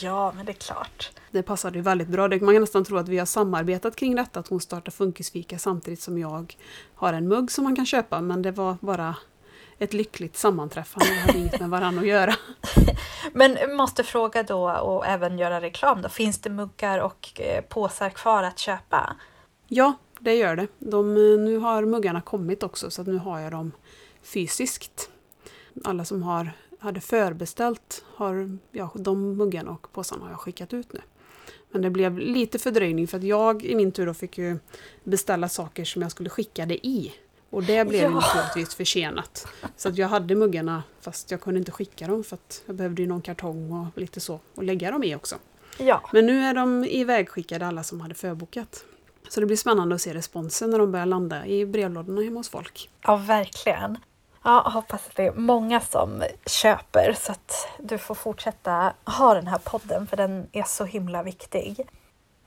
[0.00, 1.10] Ja, men det är klart.
[1.30, 2.28] Det passade ju väldigt bra.
[2.28, 6.00] Man kan nästan tro att vi har samarbetat kring detta, att hon startar Funkisfika samtidigt
[6.00, 6.56] som jag
[6.94, 9.16] har en mugg som man kan köpa, men det var bara
[9.78, 11.06] ett lyckligt sammanträffande.
[11.06, 12.34] Det hade inget med varandra att göra.
[13.32, 16.08] Men måste fråga då och även göra reklam då.
[16.08, 19.16] Finns det muggar och eh, påsar kvar att köpa?
[19.68, 20.66] Ja, det gör det.
[20.78, 23.72] De, eh, nu har muggarna kommit också, så nu har jag dem
[24.22, 25.10] fysiskt.
[25.84, 26.52] Alla som har,
[26.84, 31.00] hade förbeställt har, ja, de muggarna och påsarna har jag skickat ut nu.
[31.70, 34.58] Men det blev lite fördröjning för att jag i min tur då fick ju
[35.04, 37.12] beställa saker som jag skulle skicka det i.
[37.50, 38.08] Och det blev Ja.
[38.10, 39.46] naturligtvis försenat.
[39.76, 43.02] Så att jag hade muggarna fast jag kunde inte skicka dem för att jag behövde
[43.02, 45.36] ju någon kartong och lite så och lägga dem i också.
[45.78, 48.84] Ja, Men nu är de ivägskickade alla som hade förbokat.
[49.28, 52.48] Så det blir spännande att se responsen när de börjar landa i brevlådorna hemma hos
[52.48, 52.90] folk.
[53.02, 53.98] ja verkligen.
[54.46, 59.46] Ja, hoppas att det är många som köper så att du får fortsätta ha den
[59.46, 61.86] här podden för den är så himla viktig.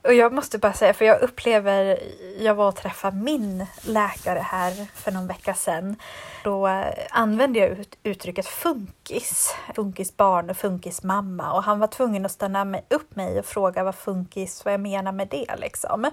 [0.04, 1.98] Och jag måste bara säga, för jag upplever,
[2.40, 5.96] jag var och träffade min läkare här för någon vecka sedan.
[6.44, 12.32] Då eh, använde jag ut, uttrycket funkis, funkisbarn och funkismamma och han var tvungen att
[12.32, 16.10] stanna upp mig och fråga vad funkis, vad jag menar med det liksom.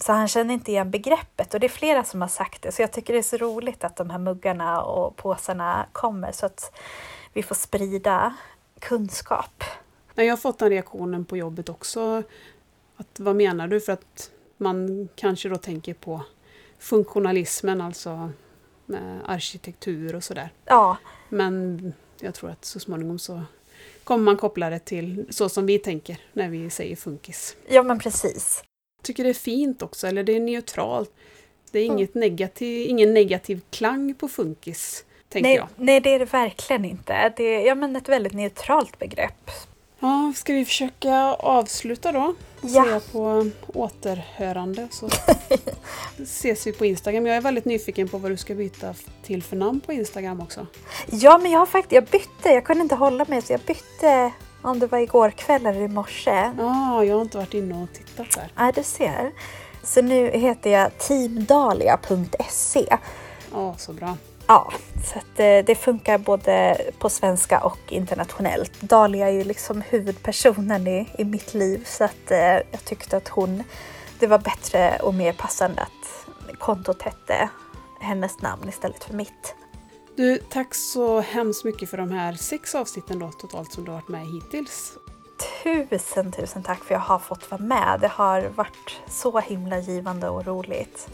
[0.00, 2.82] Så han känner inte igen begreppet och det är flera som har sagt det så
[2.82, 6.78] jag tycker det är så roligt att de här muggarna och påsarna kommer så att
[7.32, 8.34] vi får sprida
[8.80, 9.64] kunskap.
[10.14, 12.22] Jag har fått den reaktionen på jobbet också.
[12.96, 13.80] Att, vad menar du?
[13.80, 16.22] För att man kanske då tänker på
[16.78, 18.30] funktionalismen, alltså
[19.24, 20.50] arkitektur och sådär.
[20.64, 20.96] Ja,
[21.28, 23.42] Men jag tror att så småningom så
[24.04, 27.56] kommer man koppla det till så som vi tänker när vi säger funkis.
[27.68, 28.62] ja men precis.
[29.02, 31.10] Tycker det är fint också, eller det är neutralt.
[31.70, 31.96] Det är Mm.
[31.98, 35.68] inget negativ, ingen negativ klang på funkis, tänker Nej, jag.
[35.76, 37.32] nej, det är det verkligen inte.
[37.36, 39.50] Det är ja, men ett väldigt neutralt begrepp.
[40.00, 42.34] Ja, ska vi försöka avsluta då?
[42.60, 42.84] Ja.
[42.84, 45.08] säga på återhörande så
[46.22, 47.26] ses vi på Instagram.
[47.26, 50.66] Jag är väldigt nyfiken på vad du ska byta till för namn på Instagram också.
[51.10, 54.32] Ja, men jag har faktiskt, jag bytte, jag kunde inte hålla mig så jag bytte
[54.62, 56.52] om det var igår kväll eller i morse.
[56.58, 58.52] Ja, jag har inte varit inne och tittat där.
[58.56, 59.32] Ja, du ser.
[59.82, 62.96] Så nu heter jag teamdalia.se.
[63.52, 64.16] Ja, så bra.
[64.46, 64.72] Ja,
[65.04, 68.80] så att eh, det funkar både på svenska och internationellt.
[68.80, 73.28] Dahlia är ju liksom huvudpersonen i, i mitt liv så att eh, jag tyckte att
[73.28, 73.62] hon,
[74.18, 77.48] det var bättre och mer passande att kontot hette
[78.00, 79.54] hennes namn istället för mitt.
[80.18, 83.98] Du, tack så hemskt mycket för de här sex avsnitten då totalt som du har
[83.98, 84.98] varit med hittills.
[85.62, 87.98] Tusen, tusen tack för att jag har fått vara med.
[88.00, 91.08] Det har varit så himla givande och roligt.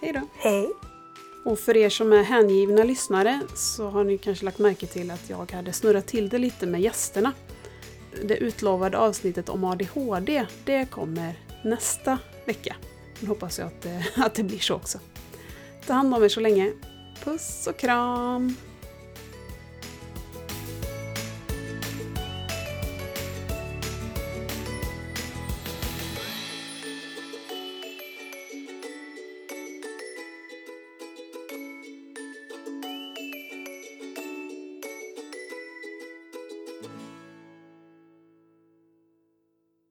[0.00, 0.20] Hej då!
[0.34, 0.72] Hej!
[1.44, 5.30] Och för er som är hängivna lyssnare så har ni kanske lagt märke till att
[5.30, 7.32] jag hade snurrat till det lite med gästerna.
[8.24, 11.34] Det utlovade avsnittet om ADHD, det kommer
[11.64, 12.76] nästa vecka.
[13.20, 14.98] Nu hoppas jag att det, att det blir så också.
[15.86, 16.72] Ta hand om er så länge.
[17.24, 18.56] Puss och kram!